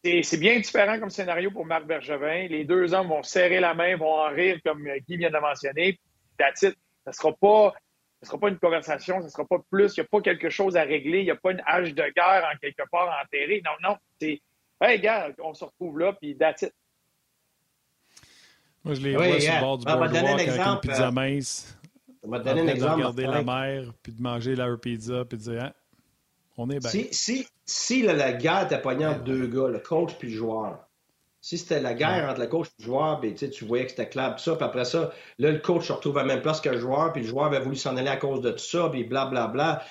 [0.04, 2.48] C'est c'est bien différent comme scénario pour Marc Bergevin.
[2.50, 5.38] Les deux hommes vont serrer la main, vont en rire, comme euh, Guy vient de
[5.38, 5.98] mentionner.
[6.38, 6.76] That's it.
[7.06, 7.74] Ça sera pas,
[8.22, 9.96] ça sera pas une conversation, ça sera pas plus.
[9.96, 11.20] Il n'y a pas quelque chose à régler.
[11.20, 13.62] Il n'y a pas une hache de guerre en quelque part enterrée.
[13.64, 13.96] Non, non.
[14.20, 14.42] C'est,
[14.82, 16.74] hey, gars, on se retrouve là, puis that's it.
[18.84, 19.56] Moi, je les Oui, vois sur yeah.
[19.56, 21.12] le bord du Ah, on va te donner un boardwalk avec une exemple, pizza euh,
[21.12, 21.79] mince,
[22.24, 22.96] On va te donner un train de exemple.
[22.96, 25.72] regarder la mer, puis de manger leur pizza, puis de dire Hein,
[26.58, 26.90] on est bien.
[26.90, 30.36] Si, si, si là, la guerre était pognée entre deux gars, le coach puis le
[30.36, 30.80] joueur,
[31.42, 33.92] si c'était la guerre entre le coach et le joueur, ben, tu tu voyais que
[33.92, 36.42] c'était clair, puis ça, puis après ça, là, le coach se retrouve à la même
[36.42, 38.58] place que le joueur, puis le joueur avait voulu s'en aller à cause de tout
[38.60, 39.82] ça, puis blablabla.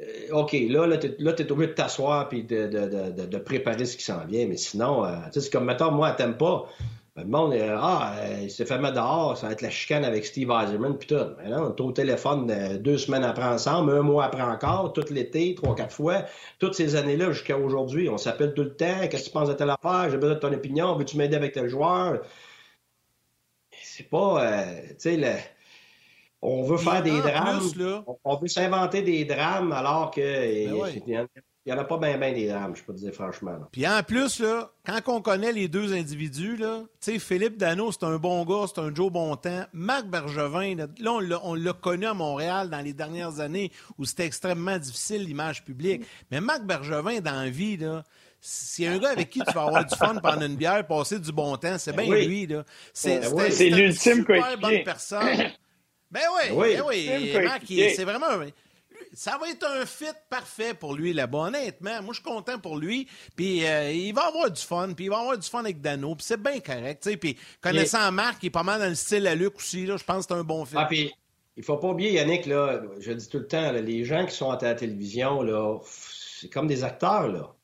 [0.00, 3.38] Euh, OK, là, là, t'es, là, t'es obligé de t'asseoir puis de, de, de, de-
[3.38, 6.62] préparer ce qui s'en vient, mais sinon, euh, tu c'est comme, mettons, moi, à Ben,
[7.16, 10.04] le monde, euh, ah, euh, il s'est fait mettre dehors, ça va être la chicane
[10.04, 11.24] avec Steve Eiserman, puis tout.
[11.38, 14.92] Mais là, on est au téléphone euh, deux semaines après ensemble, un mois après encore,
[14.92, 16.24] tout l'été, trois, quatre fois.
[16.58, 19.06] Toutes ces années-là jusqu'à aujourd'hui, on s'appelle tout le temps.
[19.08, 20.10] Qu'est-ce que tu penses de telle affaire?
[20.10, 20.96] J'ai besoin de ton opinion.
[20.96, 22.20] Veux-tu m'aider avec tel joueur?
[23.70, 25.54] C'est pas, tu sais,
[26.42, 27.60] on veut faire des drames.
[28.24, 31.28] On veut s'inventer des drames alors que ben
[31.66, 33.56] il n'y en a pas bien ben des drames, je peux te dire franchement.
[33.72, 38.16] Puis en plus, là, quand on connaît les deux individus, là, Philippe Dano, c'est un
[38.16, 39.64] bon gars, c'est un Joe Bontemps.
[39.72, 44.76] Marc Bergevin, là, on l'a connu à Montréal dans les dernières années où c'était extrêmement
[44.76, 46.02] difficile l'image publique.
[46.30, 48.04] Mais Marc Bergevin, dans la vie, là,
[48.42, 51.32] c'est un gars avec qui tu vas avoir du fun pendant une bière, passer du
[51.32, 52.46] bon temps, c'est bien lui.
[52.46, 52.64] Là.
[52.92, 55.50] C'est, c'est, l'ultime super bonne personne.
[56.10, 56.20] Ben
[56.52, 57.32] oui, ben oui.
[57.42, 58.26] Marc, c'est vraiment
[59.14, 61.38] ça va être un fit parfait pour lui là-bas.
[61.38, 63.08] Honnêtement, moi, je suis content pour lui.
[63.36, 64.92] Puis euh, il va avoir du fun.
[64.94, 66.14] Puis il va avoir du fun avec Dano.
[66.14, 67.08] Puis c'est bien correct.
[67.20, 69.86] Puis connaissant Marc, il est pas mal dans le style à Luc aussi.
[69.86, 70.76] Là, je pense que c'est un bon fit.
[70.76, 71.12] Ah, puis
[71.56, 74.50] il faut pas oublier, Yannick, là, je dis tout le temps, les gens qui sont
[74.50, 77.28] à la télévision, là, c'est comme des acteurs.
[77.28, 77.54] là.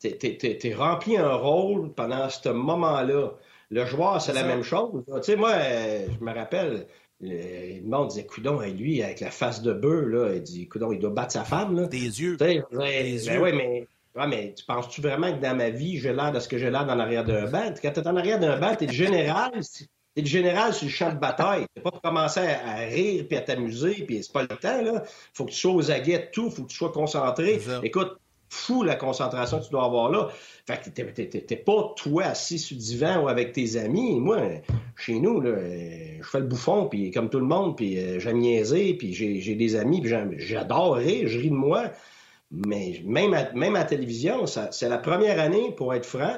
[0.00, 3.30] T'es rempli un rôle pendant ce moment-là.
[3.70, 5.04] Le joueur, c'est la même chose.
[5.06, 6.86] Tu sais, moi, euh, je me rappelle,
[7.20, 10.98] le monde disait, coudon, lui, avec la face de bœuf, là, il dit, coudon, il
[10.98, 11.86] doit battre sa femme, là.
[11.86, 12.36] Des yeux.
[12.36, 13.40] Des ben, yeux.
[13.40, 16.58] Mais, ouais, mais tu penses-tu vraiment que dans ma vie, j'ai l'air de ce que
[16.58, 17.74] j'ai l'air dans l'arrière d'un banc?
[17.82, 19.50] Quand t'es en arrière d'un banc, t'es le général,
[20.14, 21.66] t'es le général sur le champ de bataille.
[21.74, 25.02] T'es pas pour commencer à, rire puis à t'amuser, puis c'est pas le temps, là.
[25.34, 27.60] Faut que tu sois aux aguettes, tout, faut que tu sois concentré.
[27.82, 28.16] Écoute,
[28.50, 30.28] fou la concentration que tu dois avoir là.
[30.66, 34.20] Fait que t'es pas toi assis sur le divan ou avec tes amis.
[34.20, 34.38] Moi,
[34.96, 35.52] chez nous, là,
[36.20, 39.54] je fais le bouffon, puis comme tout le monde, puis euh, j'aime niaiser, puis j'ai
[39.54, 41.90] des amis, puis j'adore rire, je ris de moi.
[42.50, 46.36] Mais même à, même à télévision, c'est la première année, pour être franc,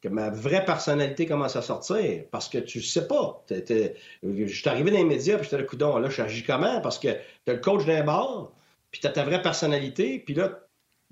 [0.00, 2.24] que ma vraie personnalité commence à sortir.
[2.30, 3.44] Parce que tu sais pas.
[3.50, 6.80] je suis arrivé dans les médias, puis j'étais là, coudon, là, je agis comment?
[6.80, 7.08] Parce que
[7.44, 8.52] t'as le coach d'un bord,
[8.90, 10.60] puis t'as ta vraie personnalité, puis là,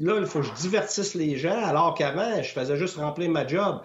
[0.00, 3.46] Là, il faut que je divertisse les gens, alors qu'avant, je faisais juste remplir ma
[3.46, 3.80] job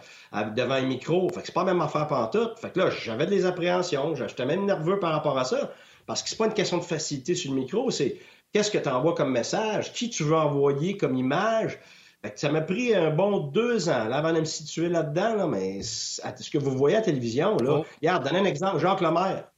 [0.55, 1.28] devant un micro.
[1.30, 2.59] Fait que c'est pas même affaire pantoute.
[2.59, 4.14] Fait que là, j'avais des appréhensions.
[4.16, 5.74] J'étais même nerveux par rapport à ça.
[6.05, 8.18] Parce que c'est pas une question de facilité sur le micro, c'est
[8.51, 11.80] qu'est-ce que tu envoies comme message, qui tu veux envoyer comme image.
[12.22, 15.36] Fait que ça m'a pris un bon deux ans là, avant de me situer là-dedans,
[15.36, 17.86] là, mais ce que vous voyez à la télévision, là, oh.
[18.01, 19.49] regarde, donne un exemple, Jacques Lemaire.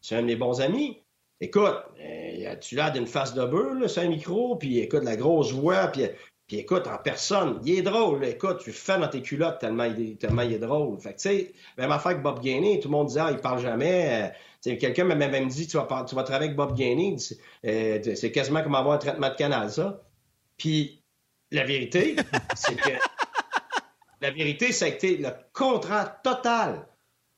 [0.00, 0.99] C'est un de mes bons amis.
[1.40, 5.52] Écoute, euh, tu l'as d'une face de bœuf, c'est un micro, puis écoute, la grosse
[5.52, 6.02] voix, puis,
[6.46, 8.24] puis écoute, en personne, il est drôle.
[8.24, 11.00] Écoute, tu fais dans tes culottes tellement il est, tellement il est drôle.
[11.00, 13.38] Fait que, tu sais, même affaire que Bob Gainey, tout le monde disait, ah, il
[13.38, 14.32] parle jamais.
[14.66, 17.16] Euh, quelqu'un m'a même dit, tu vas, tu vas travailler avec Bob Gainey.
[17.64, 20.02] Euh, c'est quasiment comme avoir un traitement de canal, ça.
[20.58, 21.02] Puis,
[21.50, 22.16] la vérité,
[22.54, 22.90] c'est que.
[24.22, 26.86] La vérité, ça a été le contrat total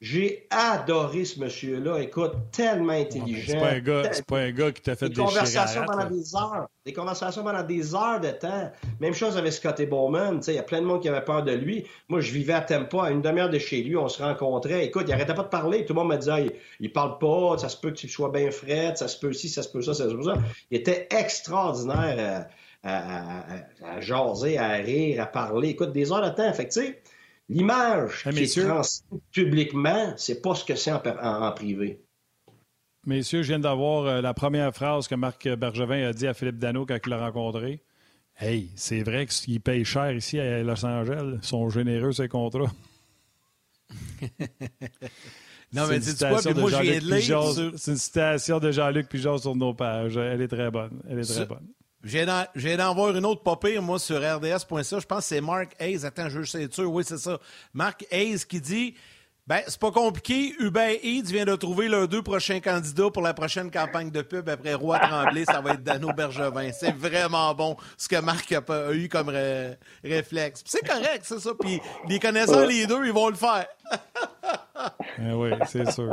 [0.02, 2.00] j'ai adoré ce monsieur-là.
[2.00, 3.52] Écoute, tellement intelligent.
[3.52, 6.66] c'est pas un gars, pas un gars qui t'a fait des conversations pendant des heures.
[6.84, 8.72] Des conversations pendant des heures de temps.
[8.98, 10.40] Même chose avec Scotty Bowman.
[10.48, 11.86] Il y a plein de monde qui avait peur de lui.
[12.08, 13.96] Moi, je vivais à Tempa, à une demi-heure de chez lui.
[13.96, 14.84] On se rencontrait.
[14.84, 15.84] Écoute, il arrêtait pas de parler.
[15.84, 17.56] Tout le monde me disait, il, il parle pas.
[17.58, 18.94] Ça se peut que tu sois bien frais.
[18.96, 20.34] Ça se peut ci, ça se peut ça, ça se peut ça.
[20.72, 22.48] Il était extraordinaire
[22.82, 23.44] à,
[23.84, 25.68] à, jaser, à rire, à parler.
[25.68, 26.52] Écoute, des heures de temps.
[26.52, 27.02] Fait que, tu sais,
[27.52, 32.00] L'image qui est transmise publiquement, c'est pas ce que c'est en, privé.
[33.04, 36.58] Messieurs, je viens d'avoir euh, la première phrase que Marc Bergevin a dit à Philippe
[36.58, 37.82] Dano quand il l'a rencontré.
[38.38, 41.40] Hey, c'est vrai qu'ils payent cher ici à Los Angeles.
[41.42, 42.72] Ils sont généreux, ces contrats.
[45.72, 46.40] non, mais dis quoi?
[46.54, 47.72] moi, je viens de lire.
[47.76, 50.16] C'est une citation de Jean-Luc Pigeon sur nos pages.
[50.16, 51.02] Elle est très bonne.
[51.10, 51.68] Elle est très bonne.
[52.02, 52.26] J'ai
[52.76, 54.98] d'en voir une autre pas moi, sur RDS.ca.
[55.00, 56.04] Je pense que c'est Mark Hayes.
[56.04, 56.90] Attends, je sais sûr.
[56.90, 57.38] Oui, c'est ça.
[57.72, 58.94] Mark Hayes qui dit
[59.44, 60.54] ben, c'est pas compliqué.
[60.60, 64.48] Uber Eats vient de trouver leurs deux prochains candidats pour la prochaine campagne de pub
[64.48, 65.44] après Roi Tremblay.
[65.44, 66.70] ça va être Dano Bergevin.
[66.72, 69.32] C'est vraiment bon ce que Marc a, eu comme
[70.04, 70.62] réflexe.
[70.64, 71.50] C'est correct, c'est ça.
[71.58, 73.66] Puis les connaissant les deux, ils vont le faire.
[75.18, 76.12] Eh oui, c'est sûr.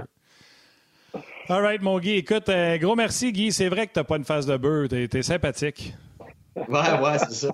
[1.51, 2.11] All right, mon Guy.
[2.11, 3.51] Écoute, euh, gros merci, Guy.
[3.51, 4.87] C'est vrai que t'as pas une face de beurre.
[4.87, 5.95] T'es es sympathique.
[6.55, 7.51] Ouais, ouais, c'est ça.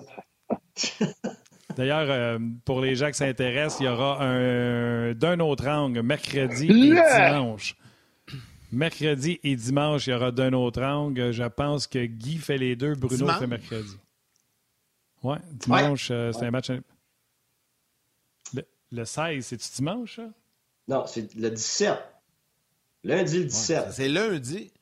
[1.76, 6.66] D'ailleurs, euh, pour les gens qui s'intéressent, il y aura un d'un autre angle mercredi
[6.66, 7.74] et dimanche.
[8.70, 11.32] Mercredi et dimanche, il y aura d'un autre angle.
[11.32, 13.96] Je pense que Guy fait les deux, Bruno fait mercredi.
[15.22, 16.70] Ouais, dimanche, euh, c'est un match.
[18.52, 20.16] Le, le 16, c'est-tu dimanche?
[20.16, 20.28] Ça?
[20.86, 21.94] Non, c'est le 17.
[23.06, 23.92] Lundi le 17.
[23.92, 24.72] c'est lundi.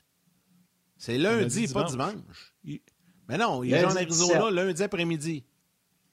[0.97, 2.15] C'est lundi, pas dimanche.
[3.29, 5.45] Mais non, il est en Arizona lundi après-midi.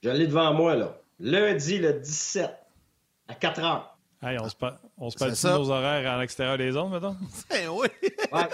[0.03, 0.97] Je l'ai devant moi, là.
[1.19, 2.51] Lundi le 17,
[3.29, 3.97] à 4 heures.
[4.21, 7.15] Hey, on se, pa on se nos horaires à l'extérieur des zones, mettons?
[7.55, 7.87] Eh oui!
[8.31, 8.47] Ouais,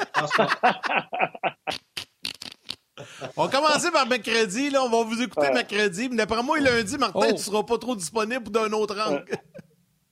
[3.36, 4.84] on va commencer par mercredi, là.
[4.84, 6.10] On va vous écouter mercredi.
[6.10, 7.26] Mais d'après moi, lundi, Martin, oh.
[7.26, 9.26] tu ne seras pas trop disponible pour d'un autre angle.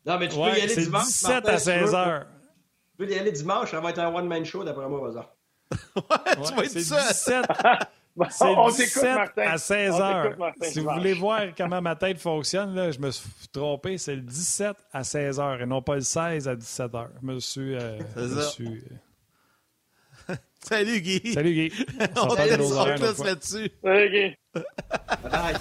[0.03, 1.05] Non, mais tu peux y aller dimanche.
[1.05, 2.27] 17 à 16 heures.
[2.97, 5.35] Tu peux y aller dimanche, ça va être un one-man show, d'après moi, Bazar.
[5.95, 7.41] ouais, tu vas être ça.
[7.41, 7.45] 17.
[8.29, 10.35] C'est 17 à 16 heures.
[10.61, 13.97] si vous voulez voir comment ma tête fonctionne, là, je me suis trompé.
[13.97, 17.09] C'est le 17 à 16 heures et non pas le 16 à 17 heures.
[17.21, 17.75] Je me suis.
[17.75, 17.99] Euh,
[18.51, 18.81] suis
[20.29, 21.33] euh, Salut Guy.
[21.33, 21.85] Salut Guy.
[22.15, 22.35] On, On
[23.23, 23.69] là-dessus.
[23.83, 24.61] Salut Guy.
[25.23, 25.55] Bye.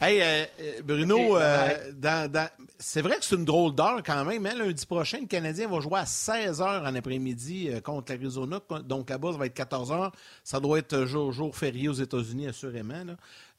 [0.00, 2.48] Hey, euh, Bruno, dans, dans,
[2.80, 4.46] c'est vrai que c'est une drôle d'heure quand même.
[4.46, 4.54] Hein?
[4.54, 8.60] Lundi prochain, le Canadien va jouer à 16 h en après-midi euh, contre l'Arizona.
[8.84, 10.12] Donc là-bas, ça va être 14 h.
[10.44, 13.04] Ça doit être jour, jour férié aux États-Unis, assurément.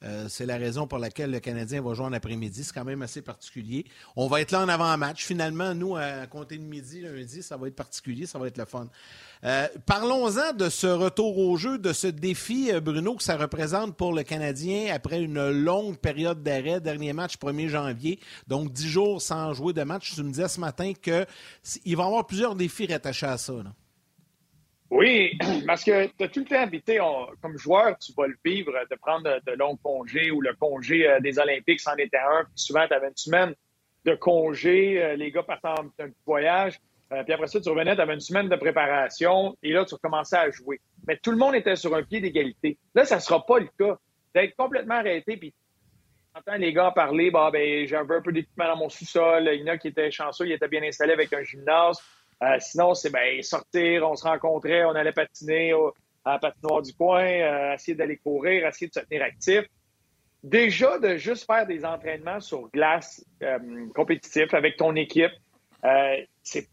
[0.01, 2.63] Euh, c'est la raison pour laquelle le Canadien va jouer en après-midi.
[2.63, 3.85] C'est quand même assez particulier.
[4.15, 5.25] On va être là en avant-match.
[5.25, 8.65] Finalement, nous, à compter de midi, lundi, ça va être particulier, ça va être le
[8.65, 8.87] fun.
[9.43, 13.95] Euh, parlons-en de ce retour au jeu, de ce défi, euh, Bruno, que ça représente
[13.95, 16.79] pour le Canadien après une longue période d'arrêt.
[16.79, 20.13] Dernier match 1er janvier, donc 10 jours sans jouer de match.
[20.15, 21.25] Tu me disais ce matin qu'il va
[21.85, 23.53] y avoir plusieurs défis rattachés à ça.
[24.89, 25.37] Oui,
[25.67, 26.99] parce que tu as tout le temps habité,
[27.41, 31.19] comme joueur, tu vas le vivre, de prendre de, longs congés ou le congé euh,
[31.19, 32.43] des Olympiques, c'en était un.
[32.45, 33.53] Puis souvent, tu avais une semaine
[34.05, 36.79] de congé, les gars partent en un voyage.
[37.11, 39.95] Euh, puis après ça, tu revenais, tu avais une semaine de préparation et là, tu
[39.95, 40.79] recommençais à jouer.
[41.07, 42.77] Mais tout le monde était sur un pied d'égalité.
[42.93, 43.97] Là, ça ne sera pas le cas.
[44.35, 45.51] D'être complètement arrêté, puis
[46.35, 49.49] entends les gars parler, bah, ben, j'ai un peu d'équipement dans mon sous-sol.
[49.51, 51.99] Il y en a qui étaient chanceux, il était bien installé avec un gymnase.
[52.41, 55.73] Euh, sinon, c'est ben, sortir, on se rencontrait, on allait patiner
[56.23, 59.65] à la patinoire du coin, euh, essayer d'aller courir, essayer de se tenir actif.
[60.43, 63.25] Déjà, de juste faire des entraînements sur glace
[63.93, 65.33] compétitifs avec ton équipe,
[66.43, 66.69] c'est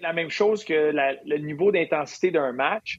[0.00, 0.92] la même chose que
[1.24, 2.98] le niveau d'intensité d'un match.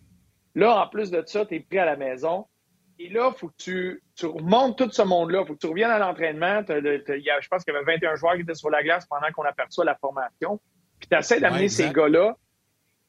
[0.56, 2.46] Là, en plus de ça, tu es pris à la maison.
[3.00, 5.42] Et là, il faut que tu, tu, remontes tout ce monde-là.
[5.42, 6.62] Il faut que tu reviennes à l'entraînement.
[6.68, 9.86] Je pense qu'il y avait 21 joueurs qui étaient sur la glace pendant qu'on aperçoit
[9.86, 10.60] la formation.
[11.02, 12.38] Puis tu essaies d'amener ces gars-là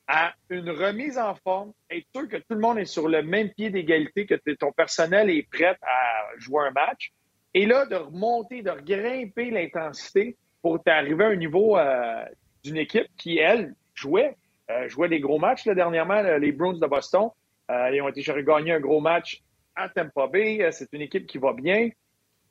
[0.08, 3.50] à une remise en forme, être sûr que tout le monde est sur le même
[3.50, 7.12] pied d'égalité, que ton personnel est prêt à jouer un match.
[7.54, 12.24] Et là, de remonter, de grimper l'intensité pour t'arriver à un niveau euh,
[12.64, 14.36] d'une équipe qui, elle, jouait,
[14.70, 17.28] euh, jouait des gros matchs là, dernièrement, les Bruins de Boston.
[17.70, 19.42] Euh, ils ont été gagné un gros match
[19.76, 20.66] à Tampa Bay.
[20.72, 21.90] C'est une équipe qui va bien.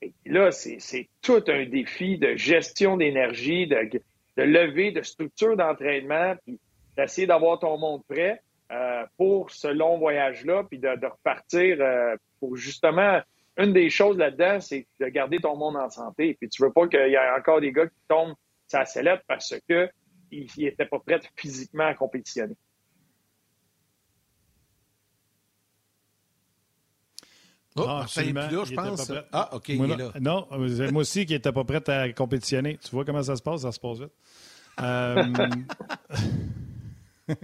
[0.02, 4.02] Et là, c'est tout un défi de gestion d'énergie, de,
[4.42, 6.60] de levée, de structure d'entraînement, puis
[6.98, 12.56] d'essayer d'avoir ton monde prêt euh, pour ce long voyage-là, puis de, repartir euh, pour
[12.56, 13.22] justement.
[13.58, 16.36] Une des choses là-dedans, c'est de garder ton monde en santé.
[16.40, 18.34] Puis tu veux pas qu'il y ait encore des gars qui tombent
[18.66, 19.90] sa sellette parce que
[20.32, 22.56] il n'était pas prêt physiquement à compétitionner.
[27.78, 28.42] Oh, ah, absolument.
[28.42, 29.12] Là, je pense.
[29.32, 30.12] Ah, OK, moi, il est là.
[30.20, 30.48] Non,
[30.92, 32.78] moi aussi qui n'étais pas prêt à compétitionner.
[32.84, 33.62] Tu vois comment ça se passe?
[33.62, 34.12] Ça se passe vite.
[34.82, 35.24] Euh,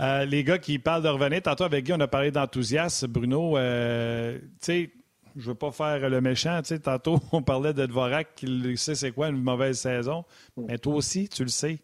[0.00, 3.08] euh, les gars qui parlent de revenir, tantôt avec Guy, on a parlé d'enthousiasme.
[3.08, 4.90] Bruno, euh, tu sais,
[5.36, 6.60] je ne veux pas faire le méchant.
[6.62, 10.24] Tu sais, tantôt, on parlait de Dvorak qui sait c'est quoi une mauvaise saison.
[10.56, 11.78] Mais toi aussi, tu le sais.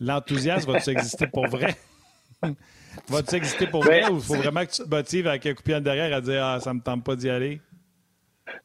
[0.00, 1.76] L'enthousiasme va-tu exister pour vrai?
[3.08, 5.62] va-tu exister pour vrai ou il faut vraiment que tu te motives avec un coup
[5.62, 7.60] de derrière à dire Ah, ça me tente pas d'y aller?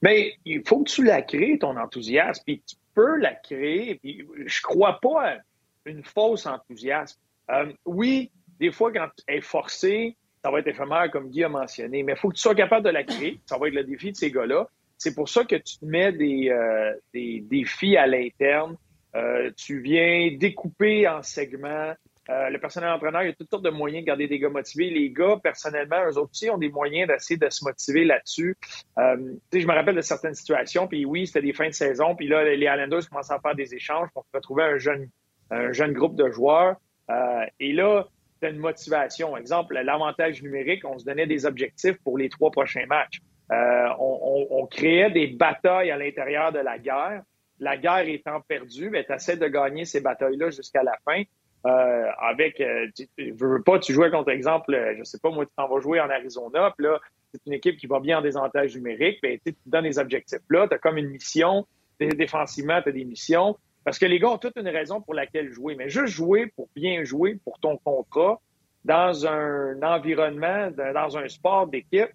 [0.01, 2.43] Mais il faut que tu la crées, ton enthousiasme.
[2.45, 3.95] Puis tu peux la créer.
[3.95, 5.37] Puis je crois pas à
[5.85, 7.19] une fausse enthousiasme.
[7.51, 11.49] Euh, oui, des fois, quand tu es forcé, ça va être éphémère, comme Guy a
[11.49, 13.39] mentionné, mais il faut que tu sois capable de la créer.
[13.45, 14.67] Ça va être le défi de ces gars-là.
[14.97, 18.75] C'est pour ça que tu te mets des, euh, des défis à l'interne.
[19.15, 21.93] Euh, tu viens découper en segments.
[22.29, 24.49] Euh, le personnel entraîneur, il y a toutes sortes de moyens de garder des gars
[24.49, 24.89] motivés.
[24.89, 28.55] Les gars, personnellement, eux aussi ont des moyens d'essayer de se motiver là-dessus.
[28.97, 32.27] Euh, je me rappelle de certaines situations, puis oui, c'était des fins de saison, puis
[32.27, 35.09] là, les Islanders commençaient à faire des échanges pour retrouver un jeune,
[35.51, 36.75] un jeune groupe de joueurs.
[37.09, 39.37] Euh, et là, c'était une motivation.
[39.37, 43.21] Exemple, l'avantage numérique, on se donnait des objectifs pour les trois prochains matchs.
[43.49, 47.23] On, créait des batailles à l'intérieur de la guerre
[47.59, 51.23] la guerre étant perdue, mais tu essaies de gagner ces batailles-là jusqu'à la fin.
[51.67, 55.45] Euh, avec, euh, tu, veux pas, tu jouais contre exemple, euh, je sais pas, moi,
[55.45, 56.97] tu t'en vas jouer en Arizona, puis là,
[57.33, 60.39] c'est une équipe qui va bien en désavantage numérique, ben, tu donnes des objectifs.
[60.49, 61.67] Là, tu as comme une mission,
[61.99, 65.51] défensivement, tu as des missions, parce que les gars ont toute une raison pour laquelle
[65.51, 68.39] jouer, mais juste jouer pour bien jouer pour ton contrat
[68.85, 72.11] dans un environnement, dans un sport d'équipe,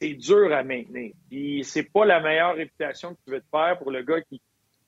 [0.00, 1.14] c'est dur à maintenir.
[1.30, 4.40] Puis c'est pas la meilleure réputation que tu veux te faire pour le gars qui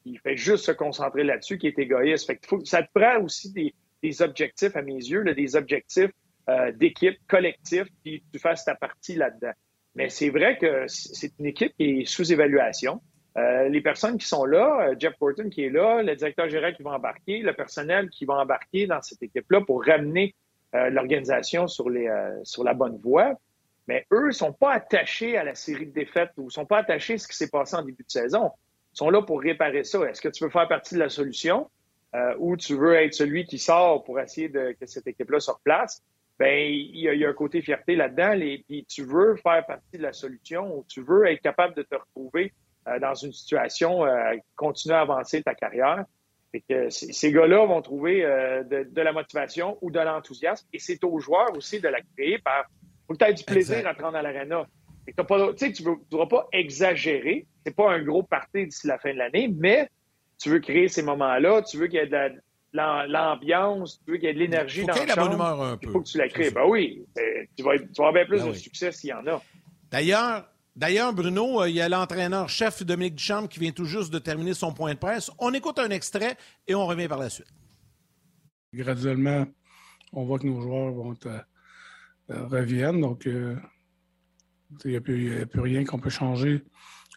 [0.05, 2.29] il fait juste se concentrer là-dessus, qui est égoïste.
[2.29, 6.11] Fait que ça te prend aussi des, des objectifs, à mes yeux, là, des objectifs
[6.49, 9.53] euh, d'équipe, collectifs, puis tu fasses ta partie là-dedans.
[9.97, 13.01] Mais c'est vrai que c'est une équipe qui est sous évaluation.
[13.37, 16.77] Euh, les personnes qui sont là, euh, Jeff Porton qui est là, le directeur général
[16.77, 20.35] qui va embarquer, le personnel qui va embarquer dans cette équipe-là pour ramener
[20.91, 21.87] l'organisation sur,
[22.43, 23.35] sur la bonne voie.
[23.89, 26.79] Mais eux ne sont pas attachés à la série de défaites ou ne sont pas
[26.79, 28.51] attachés à ce qui s'est passé en début de saison.
[28.93, 30.01] Ils sont là pour réparer ça.
[30.05, 31.71] Est-ce que tu veux faire partie de la solution?
[32.39, 36.03] Ou tu veux être celui qui sort pour essayer de, que cette équipe-là se replace?
[36.39, 38.39] Ben, il y, a, un côté fierté là-dedans.
[38.69, 41.95] Puis tu veux faire partie de la solution ou tu veux être capable de te
[41.95, 42.53] retrouver
[42.89, 46.05] euh, dans une situation, euh, continuer à avancer ta carrière.
[46.69, 50.67] que ces gars-là vont trouver euh, de, la motivation ou de l'enthousiasme.
[50.73, 52.67] Et c'est aux joueurs aussi de la créer par.
[53.07, 54.67] Faut que tu aies du plaisir à te rendre à l'arena.
[55.07, 57.47] Tu ne voudras pas exagérer.
[57.65, 59.89] C'est pas un gros parti d'ici la fin de l'année, mais
[60.39, 61.63] tu veux créer ces moments-là.
[61.63, 62.41] Tu veux qu'il y ait de
[62.73, 65.79] l'ambiance, tu veux qu'il y ait de l'énergie dans le champ.
[65.83, 66.51] Il faut que tu la crées.
[66.51, 67.05] Ben oui,
[67.57, 69.43] tu vas, tu vas avoir bien plus ben de succès s'il y en a.
[69.91, 70.45] D'ailleurs,
[70.77, 74.53] D'ailleurs, Bruno, euh, il y a l'entraîneur-chef Dominique Duchamp qui vient tout juste de terminer
[74.53, 75.31] son point de presse.
[75.39, 76.37] On écoute un extrait
[76.69, 77.49] et on revient par la suite.
[78.75, 79.47] Graduellement,
[80.13, 81.39] on voit que nos joueurs vont euh,
[82.31, 83.01] euh, reviennent.
[83.01, 83.59] Donc, il
[84.85, 86.63] n'y a, plus rien qu'on peut changer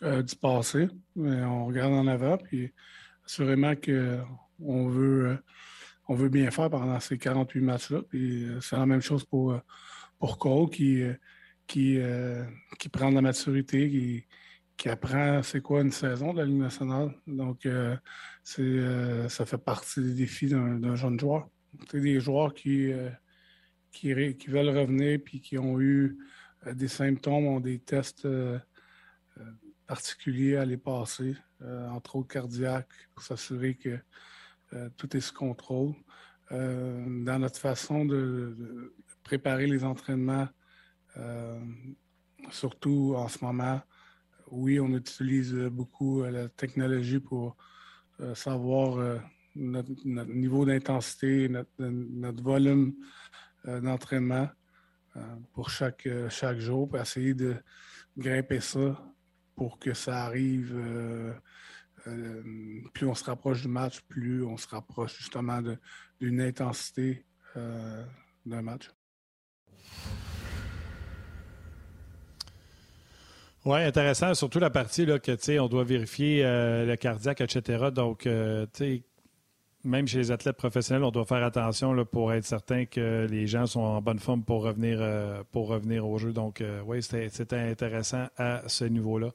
[0.01, 0.87] du passé.
[1.17, 2.37] Mais on regarde en avant.
[2.37, 2.71] Puis,
[3.29, 5.37] assurément qu'on veut,
[6.09, 8.01] veut bien faire pendant ces 48 matchs-là.
[8.09, 9.59] Puis, c'est la même chose pour,
[10.17, 11.03] pour Cole qui
[11.69, 12.43] qui, euh,
[12.79, 14.25] qui prend de la maturité, qui,
[14.75, 17.13] qui apprend c'est quoi une saison de la Ligue nationale.
[17.27, 17.95] Donc, euh,
[18.57, 21.47] euh, ça fait partie des défis d'un, jeune joueur.
[21.91, 22.91] C'est des joueurs qui,
[23.91, 26.17] qui, qui, veulent revenir puis qui ont eu
[26.73, 28.27] des symptômes, ont des tests
[29.89, 31.35] particuliers à les passer,
[31.91, 33.97] entre autres cardiaques, pour s'assurer que
[34.97, 35.93] tout est sous contrôle.
[36.51, 40.47] dans notre façon de préparer les entraînements,
[41.17, 41.59] euh,
[42.49, 43.81] surtout en ce moment,
[44.51, 47.57] oui, on utilise beaucoup euh, la technologie pour
[48.19, 49.21] euh, savoir
[49.55, 49.91] notre,
[50.33, 52.93] niveau d'intensité, notre, volume
[53.65, 54.47] d'entraînement
[55.53, 57.55] pour chaque, chaque jour, pour essayer de
[58.17, 58.97] grimper ça
[59.59, 60.73] pour que ça arrive.
[62.93, 65.61] plus on se rapproche du match, plus on se rapproche justement
[66.21, 68.89] d'une intensité d'un match.
[73.65, 77.91] Oui, intéressant, surtout la partie là, que on doit vérifier euh, le cardiaque, etc.
[77.93, 78.65] Donc, euh,
[79.83, 83.47] même chez les athlètes professionnels, on doit faire attention là, pour être certain que les
[83.47, 86.33] gens sont en bonne forme pour revenir, euh, pour revenir au jeu.
[86.33, 89.31] Donc, oui, c'était intéressant à ce niveau-là.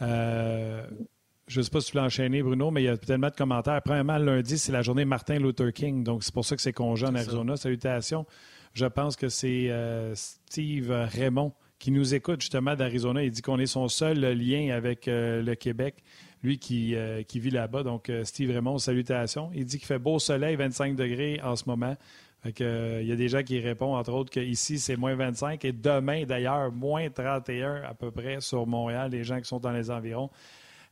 [0.00, 3.34] je ne sais pas si tu l'as enchaîné, Bruno, mais il y a tellement de
[3.36, 3.80] commentaires.
[3.82, 6.02] Premièrement, lundi, c'est la journée Martin Luther King.
[6.04, 7.56] Donc, c'est pour ça que c'est congé en Arizona.
[7.56, 8.26] Salutations.
[8.72, 9.70] Je pense que c'est
[10.14, 13.22] Steve Raymond qui nous écoute justement d'Arizona.
[13.22, 16.02] Il dit qu'on est son seul lien avec euh, le Québec,
[16.42, 17.82] lui qui, euh, qui vit là-bas.
[17.82, 19.50] Donc, euh, Steve Raymond, salutations.
[19.54, 21.96] Il dit qu'il fait beau soleil, 25 degrés en ce moment.
[22.44, 26.24] il y a des gens qui répondent, entre autres, qu'ici, c'est moins 25 et demain,
[26.24, 30.30] d'ailleurs, moins 31 à peu près sur Montréal, les gens qui sont dans les environs.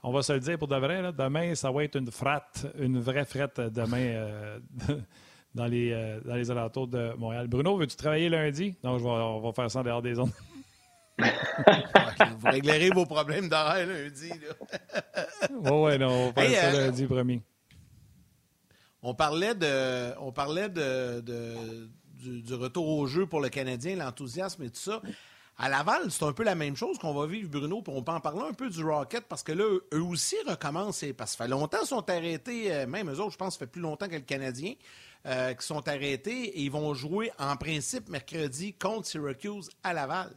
[0.02, 2.98] On va se le dire pour de vrai, demain, ça va être une fratte, une
[2.98, 4.58] vraie frette demain
[5.54, 7.46] dans, les, alentours de Montréal.
[7.46, 8.74] Bruno, veux-tu travailler lundi?
[8.82, 10.32] Non, je on va faire ça en dehors des ondes.
[11.18, 14.32] Vous réglerez vos problèmes d'horaire lundi.
[15.50, 17.42] Oui, oui, non, on va faire ça euh, lundi, promis.
[19.02, 24.70] On parlait de, on parlait de, du, retour au jeu pour le Canadien, l'enthousiasme et
[24.70, 25.02] tout ça.
[25.56, 28.10] À Laval, c'est un peu la même chose qu'on va vivre, Bruno, puis on peut
[28.10, 31.44] en parler un peu du Rocket, parce que là, eux aussi recommencent, parce que ça
[31.44, 34.08] fait longtemps qu'ils sont arrêtés, euh, même eux autres, je pense, ça fait plus longtemps
[34.08, 34.72] que le Canadien,
[35.26, 40.32] euh, qui sont arrêtés, et ils vont jouer en principe mercredi contre Syracuse à Laval.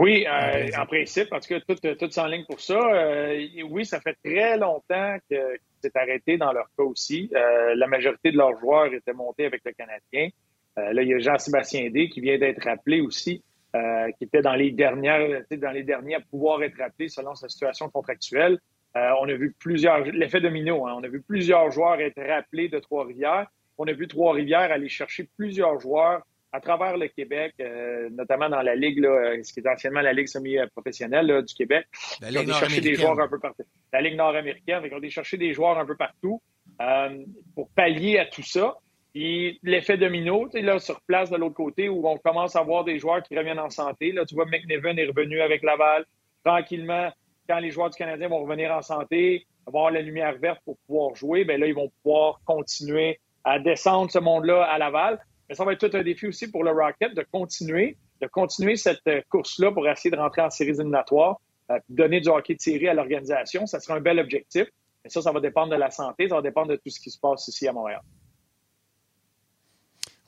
[0.00, 2.78] Oui, euh, en principe, parce que tout, tout s'enligne pour ça.
[2.78, 3.36] Euh,
[3.68, 7.28] oui, ça fait très longtemps que c'est arrêté dans leur cas aussi.
[7.34, 10.28] Euh, la majorité de leurs joueurs étaient montés avec le Canadien.
[10.76, 13.42] là, il y a Jean-Sébastien D qui vient d'être rappelé aussi,
[13.72, 17.90] qui était dans les dernières, dans les derniers à pouvoir être rappelé selon sa situation
[17.90, 18.58] contractuelle.
[18.94, 22.78] on a vu plusieurs, l'effet domino, hein, on a vu plusieurs joueurs être rappelés de
[22.78, 23.48] Trois-Rivières.
[23.76, 26.22] On a vu Trois-Rivières aller chercher plusieurs joueurs
[26.52, 30.00] à travers le Québec, euh, notamment dans la Ligue, là, euh, ce qui est anciennement
[30.00, 31.86] la Ligue semi-professionnelle du Québec.
[32.20, 33.64] La Ligue chercher des joueurs un peu partout.
[33.92, 36.40] La Ligue nord-américaine, ils ont été chercher des joueurs un peu partout
[36.80, 37.24] euh,
[37.54, 38.78] pour pallier à tout ça.
[39.14, 42.62] Et l'effet domino, tu sais, là, sur place de l'autre côté, où on commence à
[42.62, 44.12] voir des joueurs qui reviennent en santé.
[44.12, 46.04] Là, tu vois, McNevin est revenu avec Laval.
[46.44, 47.10] Tranquillement,
[47.48, 51.14] quand les joueurs du Canadien vont revenir en santé, avoir la lumière verte pour pouvoir
[51.14, 55.18] jouer, bien là, ils vont pouvoir continuer à descendre ce monde-là à Laval.
[55.48, 58.76] Mais ça va être tout un défi aussi pour le Rocket de continuer, de continuer
[58.76, 61.40] cette euh, course-là pour essayer de rentrer en séries éliminatoires,
[61.70, 63.66] euh, donner du hockey de série à l'organisation.
[63.66, 64.66] Ça sera un bel objectif.
[65.04, 67.10] Mais ça, ça va dépendre de la santé, ça va dépendre de tout ce qui
[67.10, 68.00] se passe ici à Montréal.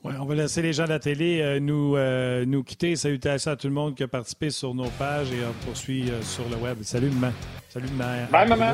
[0.03, 2.95] Ouais, on va laisser les gens de la télé euh, nous, euh, nous quitter.
[2.95, 6.49] Salutations à tout le monde qui a participé sur nos pages et on poursuit sur
[6.49, 6.81] le web.
[6.81, 7.33] Salut, maman.
[7.69, 8.25] Salut, maman.
[8.31, 8.73] Bye, maman.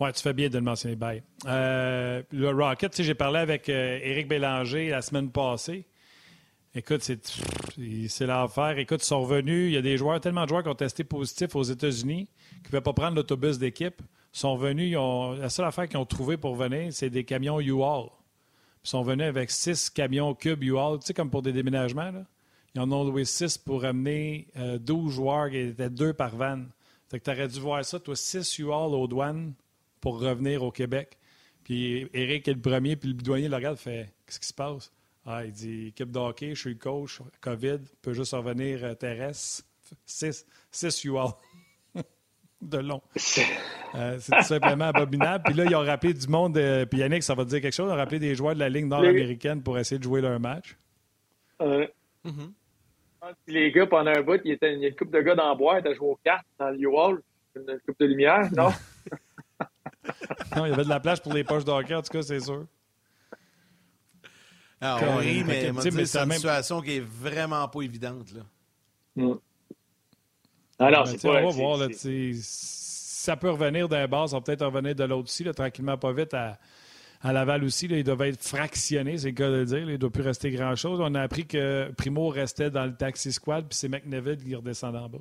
[0.00, 1.22] Oui, tu fais bien de le mentionner, bye.
[1.46, 5.86] Euh, le Rocket, j'ai parlé avec euh, Éric Bélanger la semaine passée.
[6.72, 8.78] Écoute, c'est, l'affaire.
[8.78, 9.70] Écoute, ils sont revenus.
[9.70, 12.58] Il y a des joueurs, tellement de joueurs qui ont testé positif aux États-Unis, qui
[12.58, 14.00] ne pouvaient pas prendre l'autobus d'équipe.
[14.34, 17.24] Ils sont venus, ils ont, la seule affaire qu'ils ont trouvé pour venir, c'est des
[17.24, 18.10] camions U-Haul.
[18.84, 22.12] Ils sont venus avec six camions cubes U-Haul, tu sais, comme pour des déménagements.
[22.12, 22.24] Là.
[22.76, 26.60] Ils en ont loué six pour amener euh, 12 joueurs, qui étaient deux par van.
[27.10, 29.54] Fait tu aurais dû voir ça, toi, six U-Haul aux douanes
[30.00, 31.18] pour revenir au Québec.
[31.64, 34.92] Puis Eric est le premier, puis le bidouanier le regarde, fait Qu'est-ce qui se passe?
[35.26, 38.94] Ah, il dit Équipe de hockey, je suis le coach, COVID, peut juste revenir euh,
[38.94, 39.64] terrestre.
[40.04, 41.28] Six, six UL.
[42.60, 43.00] de long.
[43.94, 45.44] Euh, c'est tout simplement abominable.
[45.44, 47.74] Puis là, ils ont rappelé du monde, euh, puis Yannick, ça va te dire quelque
[47.74, 50.38] chose, ils ont rappelé des joueurs de la Ligue nord-américaine pour essayer de jouer leur
[50.40, 50.76] match.
[51.60, 51.86] Euh.
[53.46, 55.80] Les gars, pendant un bout, il, y a une coupe de gars dans le bois,
[55.84, 57.22] ils joué aux cartes dans le U-Haul,
[57.56, 58.70] une coupe de lumière, non?
[60.58, 62.22] non, il y avait de la place pour les poches de hockey, en tout cas,
[62.22, 62.66] c'est sûr.
[64.80, 68.32] Ah, on rit, mais, c'est une même- situation qui est vraiment pas évidente.
[68.32, 68.42] Là.
[70.78, 71.42] Ah non, Ben, c'est pas...
[71.42, 71.88] On va voir, là,
[72.40, 76.12] ça peut revenir d'un bas, ça va peut-être revenir de l'autre aussi, là, tranquillement, pas
[76.12, 76.32] vite.
[76.34, 76.58] À,
[77.20, 79.78] à Laval aussi, là, ils doivent être fractionnés, c'est le cas de le dire.
[79.78, 81.00] là, il ne doit plus rester grand-chose.
[81.02, 84.94] On a appris que Primo restait dans le taxi squad, puis c'est McNeville qui redescend
[84.94, 85.18] en bas.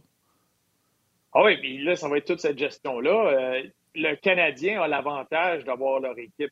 [1.33, 3.09] Ah oui, puis là, ça va être toute cette gestion-là.
[3.55, 3.63] Euh,
[3.97, 6.51] le Canadien a l'avantage d'avoir leur équipe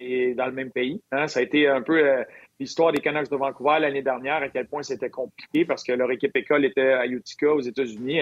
[0.00, 1.00] et dans le même pays.
[1.12, 1.26] hein.
[1.28, 2.24] Ça a été un peu euh,
[2.58, 6.10] l'histoire des Canucks de Vancouver l'année dernière, à quel point c'était compliqué parce que leur
[6.10, 8.20] équipe école était à Utica, aux États-Unis,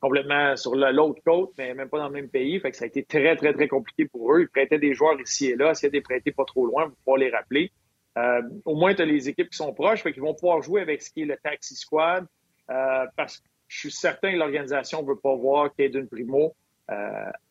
[0.00, 2.58] complètement sur l'autre côte, mais même pas dans le même pays.
[2.60, 4.42] Fait que ça a été très, très, très compliqué pour eux.
[4.42, 6.96] Ils prêtaient des joueurs ici et là, essayaient de les prêter pas trop loin pour
[6.98, 7.70] pouvoir les rappeler.
[8.16, 10.80] Euh, au moins, tu as les équipes qui sont proches, fait qu'ils vont pouvoir jouer
[10.80, 12.26] avec ce qui est le taxi squad,
[12.70, 16.54] euh, parce que je suis certain que l'organisation ne veut pas voir Caden Primo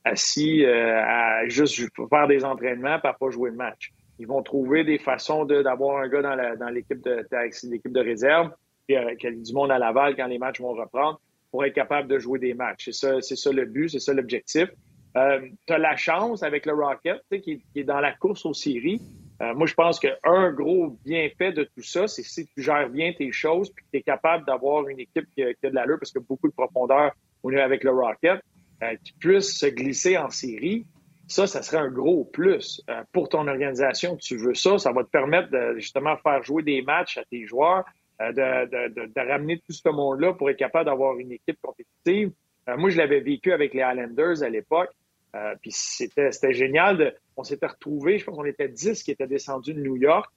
[0.04, 3.92] assis euh, à juste faire des entraînements à pas jouer le match.
[4.20, 8.52] Ils vont trouver des façons d'avoir un gars dans l'équipe de, de réserve,
[8.88, 11.20] puis euh, du monde à Laval quand les matchs vont reprendre
[11.52, 12.86] pour être capable de jouer des matchs.
[12.86, 14.70] C'est ça, ça le but, c'est ça l'objectif.
[15.16, 18.54] Euh, tu as la chance avec le Rocket, qui, qui est dans la course aux
[18.54, 19.00] séries.
[19.42, 23.14] Euh, moi, je pense qu'un gros bienfait de tout ça, c'est si tu gères bien
[23.14, 26.12] tes choses puis que tu es capable d'avoir une équipe qui, a- de l'allure parce
[26.12, 27.12] que beaucoup de profondeur
[27.44, 28.42] au niveau avec le Rocket,
[28.84, 30.86] euh, qui puisse se glisser en série.
[31.28, 34.18] Ça, ça serait un gros plus euh, pour ton organisation.
[34.18, 37.46] Tu veux ça, ça va te permettre de justement faire jouer des matchs à tes
[37.46, 37.86] joueurs,
[38.22, 42.32] euh, de, ramener tout ce monde-là pour être capable d'avoir une équipe compétitive.
[42.78, 44.92] Moi, je l'avais vécu avec les Highlanders à l'époque.
[45.62, 47.16] Puis c'était génial.
[47.36, 50.32] On s'était retrouvés, je pense qu'on était 10 qui étaient descendus de New York.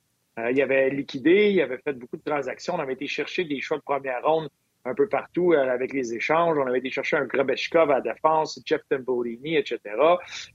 [0.51, 2.75] Il avait liquidé, il avait fait beaucoup de transactions.
[2.75, 4.49] On avait été chercher des choix de première ronde
[4.87, 6.57] un peu partout euh, avec les échanges.
[6.59, 9.79] On avait été chercher un Grabeshkov à défense, Jeff Tembolini, etc.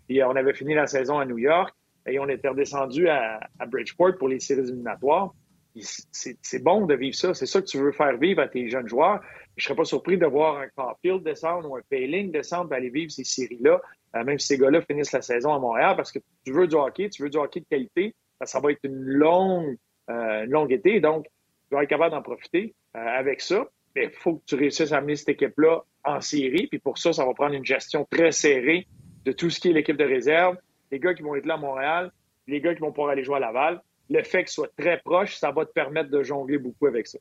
[0.07, 1.73] Puis euh, on avait fini la saison à New York
[2.07, 5.33] et on était redescendu à, Bridgeport pour les séries éliminatoires.
[5.75, 7.33] C'est bon de vivre ça.
[7.33, 9.21] C'est ça que tu veux faire vivre à tes jeunes joueurs.
[9.55, 12.89] Je serais pas surpris de voir un Caulfield descendre ou un Payling descendre et aller
[12.89, 13.79] vivre ces séries-là,
[14.15, 16.75] euh, même si ces gars-là finissent la saison à Montréal, parce que tu veux du
[16.75, 18.15] hockey, tu veux du hockey de qualité.
[18.43, 19.77] Ça, va être une longue,
[20.07, 21.25] longue été, donc
[21.69, 23.67] tu vas être capable d'en profiter avec ça.
[23.95, 26.67] Il faut que tu réussisses à amener cette équipe-là en série.
[26.67, 28.87] Puis pour ça, ça va prendre une gestion très serrée
[29.25, 30.57] de tout ce qui est l'équipe de réserve,
[30.91, 32.11] les gars qui vont être là à Montréal,
[32.47, 33.81] les gars qui vont pouvoir aller jouer à Laval.
[34.09, 37.19] Le fait qu'ils soient très proches, ça va te permettre de jongler beaucoup avec ça.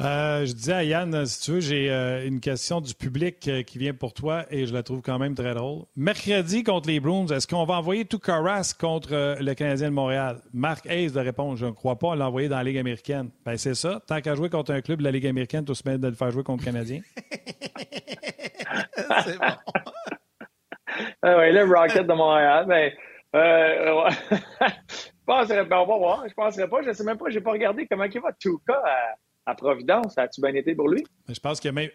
[0.00, 3.62] Euh, je disais à Yann, si tu veux, j'ai euh, une question du public euh,
[3.62, 5.82] qui vient pour toi et je la trouve quand même très drôle.
[5.96, 10.38] Mercredi contre les Bruins, est-ce qu'on va envoyer tout Carras contre le Canadien de Montréal?
[10.54, 13.30] Marc Hayes de répondre, je ne crois pas l'envoyer dans la Ligue américaine.
[13.44, 14.00] Ben c'est ça.
[14.06, 16.30] Tant qu'à jouer contre un club de la Ligue américaine, tu se de le faire
[16.30, 17.00] jouer contre le Canadien.
[19.24, 19.44] c'est bon.
[21.22, 22.90] ah oui, le Rocket de Montréal, ben,
[23.34, 27.52] je penserais pas, on va voir, je penserais pas, je sais même pas, j'ai pas
[27.52, 28.82] regardé comment il va tout cas
[29.46, 30.14] à Providence.
[30.14, 31.04] Ça a-tu bien été pour lui?
[31.28, 31.90] Je pense qu'il n'a même,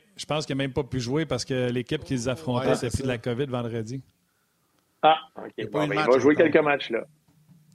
[0.57, 4.03] même, pas pu jouer parce que l'équipe qu'ils affrontaient s'est pris de la COVID vendredi.
[5.01, 5.53] Ah, OK.
[5.57, 7.05] il ben, va jouer quelques matchs là.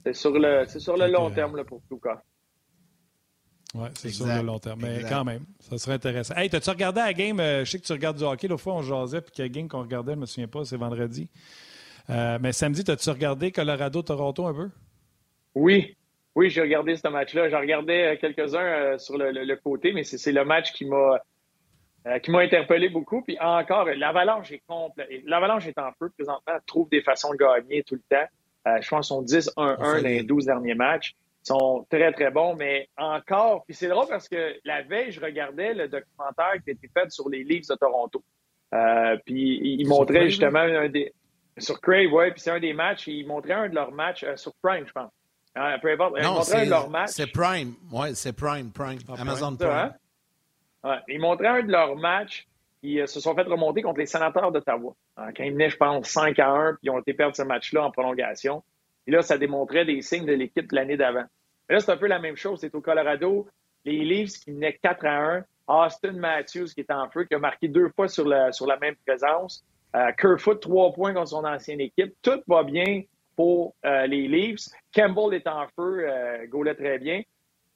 [0.04, 2.20] C'est sur le, sur le long terme là, pour cas.
[3.74, 4.80] Oui, c'est sur le long terme.
[4.82, 6.34] Mais quand même, ça serait intéressant.
[6.34, 7.40] Hey, t'as-tu regardé la game?
[7.40, 8.48] Euh, je sais que tu regardes du hockey.
[8.48, 10.76] L'autre fois, on jasait, puis quelle game qu'on regardait, je ne me souviens pas, c'est
[10.76, 11.30] vendredi.
[12.10, 14.70] Euh, mais samedi, t'as-tu regardé Colorado-Toronto un peu?
[15.54, 15.96] Oui,
[16.34, 17.48] oui, j'ai regardé ce match-là.
[17.50, 21.20] J'en regardais euh, quelques-uns euh, sur le, côté, mais c'est le match qui m'a
[22.06, 23.22] euh, qui m'a interpellé beaucoup.
[23.22, 24.62] Puis encore, l'Avalanche est.
[25.26, 28.26] L'Avalanche est en feu présentement, trouve des façons de gagner tout le temps.
[28.80, 31.14] je pense qu'ils sont 10-1-1 dans les 12 derniers matchs.
[31.44, 35.20] Ils sont très, très bons, mais encore, puis c'est drôle parce que la veille, je
[35.20, 38.22] regardais le documentaire qui a été fait sur les Leafs de Toronto.
[39.26, 41.12] puis il montrait justement un des.
[41.58, 43.08] Sur Crave, oui, puis c'est un des matchs.
[43.08, 45.10] Il montrait un de leurs matchs sur Prime, je pense.
[45.54, 45.76] Ah,
[46.22, 47.10] non, c'est leur match.
[47.10, 47.74] C'est Prime.
[47.90, 48.98] Oui, c'est Prime, Prime.
[49.08, 49.92] Ah, Amazon Prime.
[50.84, 51.00] Hein?
[51.08, 52.46] ils montraient un de leurs matchs.
[52.82, 54.94] Ils se sont fait remonter contre les sénateurs d'Ottawa.
[55.16, 57.42] Hein, quand ils venaient, je pense, 5 à 1, puis ils ont été perdre ce
[57.42, 58.64] match-là en prolongation.
[59.06, 61.24] Et là, ça démontrait des signes de l'équipe de l'année d'avant.
[61.68, 62.60] là, c'est un peu la même chose.
[62.60, 63.46] C'est au Colorado.
[63.84, 65.44] Les Leafs qui venaient 4 à 1.
[65.68, 68.78] Austin Matthews qui est en feu, qui a marqué deux fois sur la, sur la
[68.78, 69.64] même présence.
[69.94, 72.14] Euh, Kerfoot, trois points contre son ancienne équipe.
[72.22, 73.02] Tout va bien
[73.36, 74.68] pour euh, les Leafs.
[74.94, 77.22] Campbell est en feu, euh, très bien.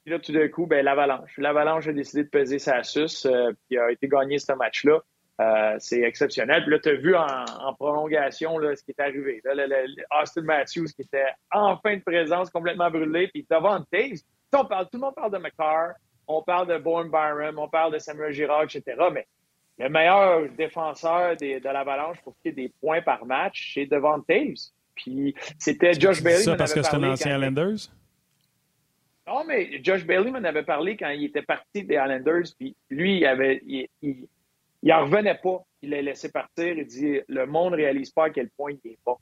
[0.03, 1.37] Puis là, tout d'un coup, ben, l'Avalanche.
[1.37, 5.01] L'Avalanche a décidé de peser sa suce, euh, puis a été gagné ce match-là.
[5.39, 6.63] Euh, c'est exceptionnel.
[6.63, 9.41] Puis là, tu as vu en, prolongation ce qui est arrivé.
[10.17, 13.27] Austin Matthews qui était en fin de présence, complètement brûlé.
[13.27, 14.21] Puis devant Taves,
[14.53, 15.95] on parle, tout le monde parle de McCarr,
[16.25, 18.95] on parle de Bourne Byram, on parle de Samuel Girard, etc.
[19.11, 19.27] Mais
[19.77, 24.19] le meilleur défenseur de l'Avalanche pour ce qui est des points par match, c'est devant
[24.21, 24.71] Taves.
[24.97, 26.43] Puis c'était Josh Bailey.
[26.43, 27.89] Ça parce que c'est un ancien Islanders?
[29.27, 32.45] Non, mais Josh Bailey m'en avait parlé quand il était parti des Islanders.
[32.57, 35.63] Puis lui, il avait, il, il, en revenait pas.
[35.81, 36.77] Il l'a laissé partir.
[36.77, 39.17] Il dit le monde ne réalise pas à quel point il est pas.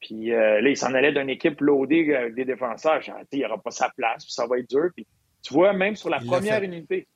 [0.00, 3.00] Puis euh, là, il s'en allait d'une équipe loadée avec des défenseurs.
[3.00, 4.90] J'ai dit, il n'y aura pas sa place, puis ça va être dur.
[4.94, 5.06] Puis
[5.42, 7.06] tu vois, même sur la première unité,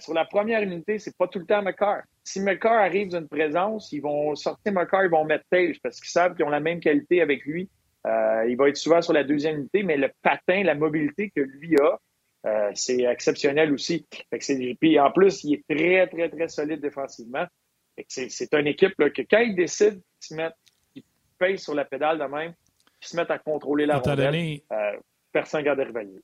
[0.00, 2.02] sur la première unité, c'est pas tout le temps McCarr.
[2.22, 6.10] Si McCarr arrive d'une présence, ils vont sortir McCarr, ils vont mettre Tage parce qu'ils
[6.10, 7.68] savent qu'ils ont la même qualité avec lui.
[8.06, 11.40] Euh, il va être souvent sur la deuxième unité, mais le patin, la mobilité que
[11.40, 11.98] lui a,
[12.46, 14.06] euh, c'est exceptionnel aussi.
[14.80, 17.46] puis en plus, il est très, très, très solide défensivement.
[18.08, 20.56] C'est une équipe que quand il décide de se mettre,
[20.94, 21.02] il
[21.38, 22.52] paye sur la pédale de même,
[23.00, 24.98] qu'ils se mettent à contrôler la rondelle, euh,
[25.32, 26.20] personne ne garde réveiller.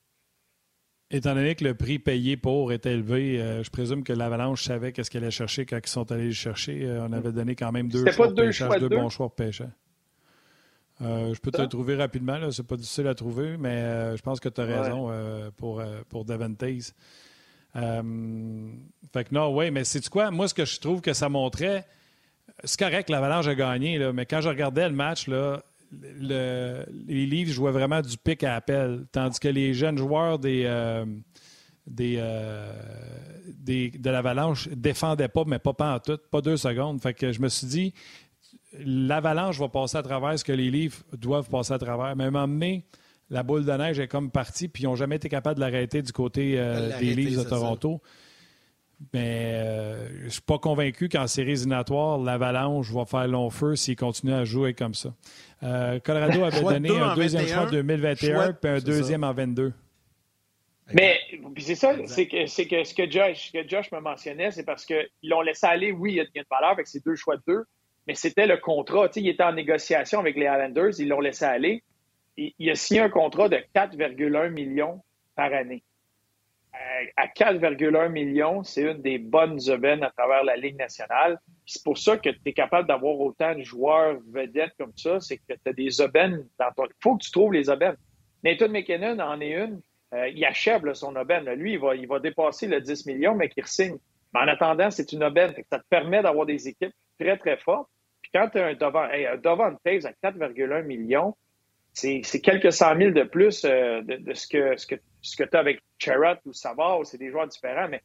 [1.13, 4.93] Étant donné que le prix payé pour est élevé, euh, je présume que l'Avalanche savait
[4.93, 6.85] qu'est-ce qu'elle allait chercher quand ils sont allés le chercher.
[6.85, 9.67] Euh, on avait donné quand même deux choix de pêchage, deux, bons choix de pêchage.
[11.01, 14.39] Euh, je peux te le trouver rapidement, c'est pas difficile à trouver, mais je pense
[14.39, 15.11] que tu as raison
[15.57, 16.63] pour, pour Davantes.
[16.63, 16.93] fait
[17.73, 20.31] que non, oui, mais c'est quoi?
[20.31, 21.85] Moi, ce que je trouve que ça montrait,
[22.63, 27.25] c'est correct, l'Avalanche a gagné, là, mais quand je regardais le match, là, le, les
[27.25, 31.05] livres jouaient vraiment du pic à appel, tandis que les jeunes joueurs des, euh,
[31.99, 32.73] euh,
[33.47, 37.01] des, de l'Avalanche défendaient pas, mais pas, pas en tout, pas deux secondes.
[37.01, 37.93] Fait que je me suis dit,
[38.79, 42.15] l'Avalanche va passer à travers ce que les livres doivent passer à travers.
[42.15, 42.85] Mais à un moment donné,
[43.29, 46.01] la boule de neige est comme partie, puis ils n'ont jamais été capables de l'arrêter
[46.01, 48.01] du côté euh, des livres de Toronto.
[49.13, 53.75] Mais euh, je ne suis pas convaincu qu'en série éliminatoire, l'Avalanche va faire long feu
[53.75, 55.13] s'il continue à jouer comme ça.
[55.63, 59.73] Euh, Colorado avait donné un deuxième choix en 2021 puis un deuxième en 22.
[60.93, 61.19] Mais
[61.57, 65.07] c'est ça, c'est que, que, ce que Josh, que Josh me mentionnait, c'est parce qu'ils
[65.23, 67.63] l'ont laissé aller, oui, il y a une valeur avec ces deux choix de deux,
[68.07, 69.07] mais c'était le contrat.
[69.15, 71.83] il était en négociation avec les Islanders, ils l'ont laissé aller.
[72.35, 75.01] il a signé un contrat de 4,1 millions
[75.35, 75.81] par année
[77.17, 81.39] à 4,1 millions, c'est une des bonnes aubaines à travers la Ligue nationale.
[81.65, 85.37] C'est pour ça que tu es capable d'avoir autant de joueurs vedettes comme ça, c'est
[85.37, 86.85] que tu as des aubaines dans ton...
[86.85, 87.97] Il faut que tu trouves les aubaines.
[88.43, 89.81] Nathan McKinnon en est une.
[90.13, 91.49] Euh, il achève son aubaine.
[91.53, 93.97] Lui, il va, il va dépasser le 10 millions, mais qu'il signe.
[94.33, 95.53] Mais en attendant, c'est une aubaine.
[95.69, 97.89] Ça te permet d'avoir des équipes très, très fortes.
[98.21, 101.35] Puis quand tu as un devant, un devant de thèse à 4,1 millions,
[101.93, 105.55] c'est quelques cent mille de plus euh, de, ce que, ce que, ce que tu
[105.55, 108.01] as avec Charrot ou Savard, c'est des joueurs différents, mais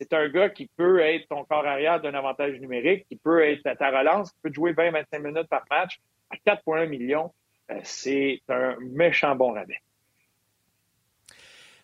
[0.00, 3.66] c'est un gars qui peut être ton corps arrière d'un avantage numérique, qui peut être
[3.66, 6.00] à ta relance, qui peut jouer 20-25 minutes par match
[6.30, 7.32] à 4,1 millions.
[7.70, 9.78] Euh, c'est un méchant bon rabais.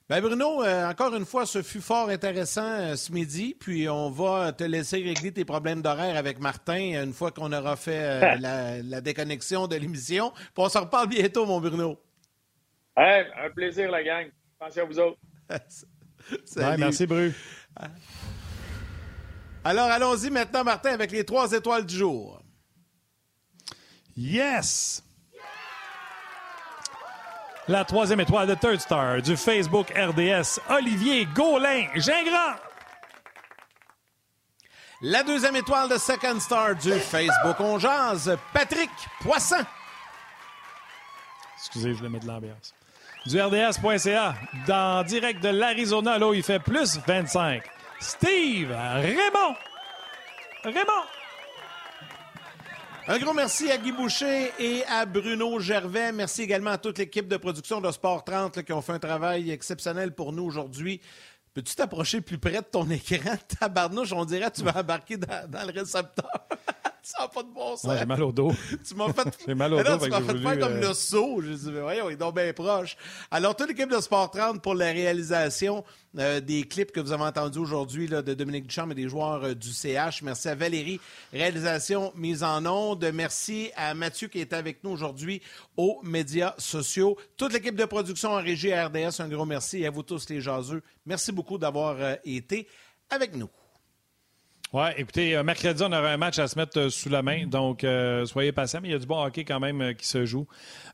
[0.09, 3.57] Ben Bruno, euh, encore une fois, ce fut fort intéressant euh, ce midi.
[3.59, 7.77] Puis on va te laisser régler tes problèmes d'horaire avec Martin une fois qu'on aura
[7.77, 10.31] fait la, déconnexion de l'émission.
[10.31, 12.01] Puis on se reparle bientôt, mon Bruno.
[12.97, 14.31] un plaisir, la gang.
[14.61, 15.19] Attention à vous autres.
[16.79, 17.33] merci, Bru.
[19.65, 22.41] Alors, allons-y maintenant, Martin, avec les trois étoiles du jour.
[24.17, 25.03] Yes!
[27.69, 32.61] La troisième étoile de Third Star du Facebook RDS, Olivier Gaulin Gingras.
[35.03, 38.91] La deuxième étoile de Second Star du Facebook On Jazz, Patrick
[39.21, 39.65] Poisson.
[41.59, 42.73] Excusez, je voulais mettre de l'ambiance.
[43.27, 44.37] Du RDS.ca,
[44.69, 47.61] dans direct de l'Arizona, là où il fait plus 25.
[47.99, 49.57] Steve Raymond.
[50.63, 51.05] Raymond.
[53.09, 56.13] Un gros merci à Guy Boucher et à Bruno Gervais.
[56.13, 59.51] Merci également à toute l'équipe de production de Sport 30 qui ont fait un travail
[59.51, 61.01] exceptionnel pour nous aujourd'hui.
[61.53, 63.35] Peux-tu t'approcher plus près de ton écran?
[63.59, 66.47] Tabarnouche, on dirait que tu vas embarquer dans, dans le récepteur.
[67.07, 67.97] Ça n'a pas de bon sens.
[67.97, 68.53] j'ai mal au dos.
[68.89, 69.97] tu m'as fait, j'ai mal au dos.
[69.99, 71.41] tu m'as fait faire comme euh, le saut.
[71.41, 72.97] Je dit, voyons, il est donc bien proche.
[73.31, 75.85] Alors, toute l'équipe de Sport 30 pour la réalisation
[76.19, 79.55] euh, des clips que vous avez entendus aujourd'hui de Dominique Duchamp et des joueurs euh,
[79.55, 80.23] du CH.
[80.23, 80.99] Merci à Valérie,
[81.33, 83.09] réalisation mise en onde.
[83.15, 85.41] Merci à Mathieu qui est avec nous aujourd'hui
[85.77, 87.17] aux médias sociaux.
[87.37, 89.83] Toute l'équipe de production en régie RDS, un gros merci.
[89.83, 92.67] Et à vous tous les jaseux, merci beaucoup d'avoir été
[93.11, 93.49] avec nous.
[94.73, 97.47] Oui, écoutez, euh, mercredi, on aura un match à se mettre euh, sous la main,
[97.47, 100.27] donc euh, soyez patients, mais il y a du bon hockey quand même qui se
[100.27, 100.47] joue.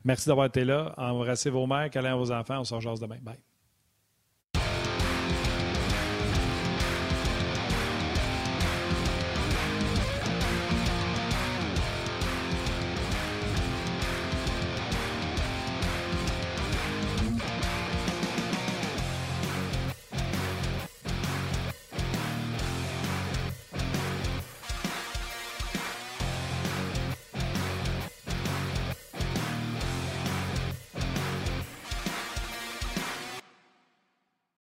[0.05, 0.93] Merci d'avoir été là.
[0.97, 2.59] Embrassez vos mères, câlez à vos enfants.
[2.59, 3.17] On se rejoint demain.
[3.21, 3.52] Bye.